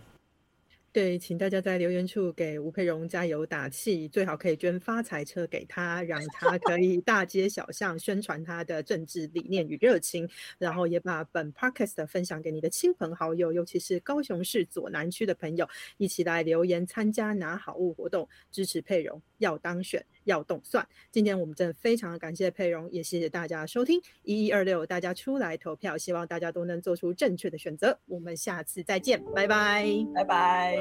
[0.91, 10.27] 对，请大家在留言处给吴佩荣加油打气，最好可以捐发财车给他，让他可以大街小巷宣传他的政治理念与热情，
[10.57, 15.69] 然后也把本 podcast 分享给你的亲朋好友，尤其是高雄市左南区的朋友，
[15.99, 20.05] 一起来留言参加拿好物活动，支持佩荣要当选。
[20.25, 27.99] 要动算，今天我们真的非常感谢佩蓉，也谢谢大家收听一一二六，大家出来投票，希望大家都能做出正确的选择。
[28.05, 30.77] 我们下次再见，拜拜，拜拜。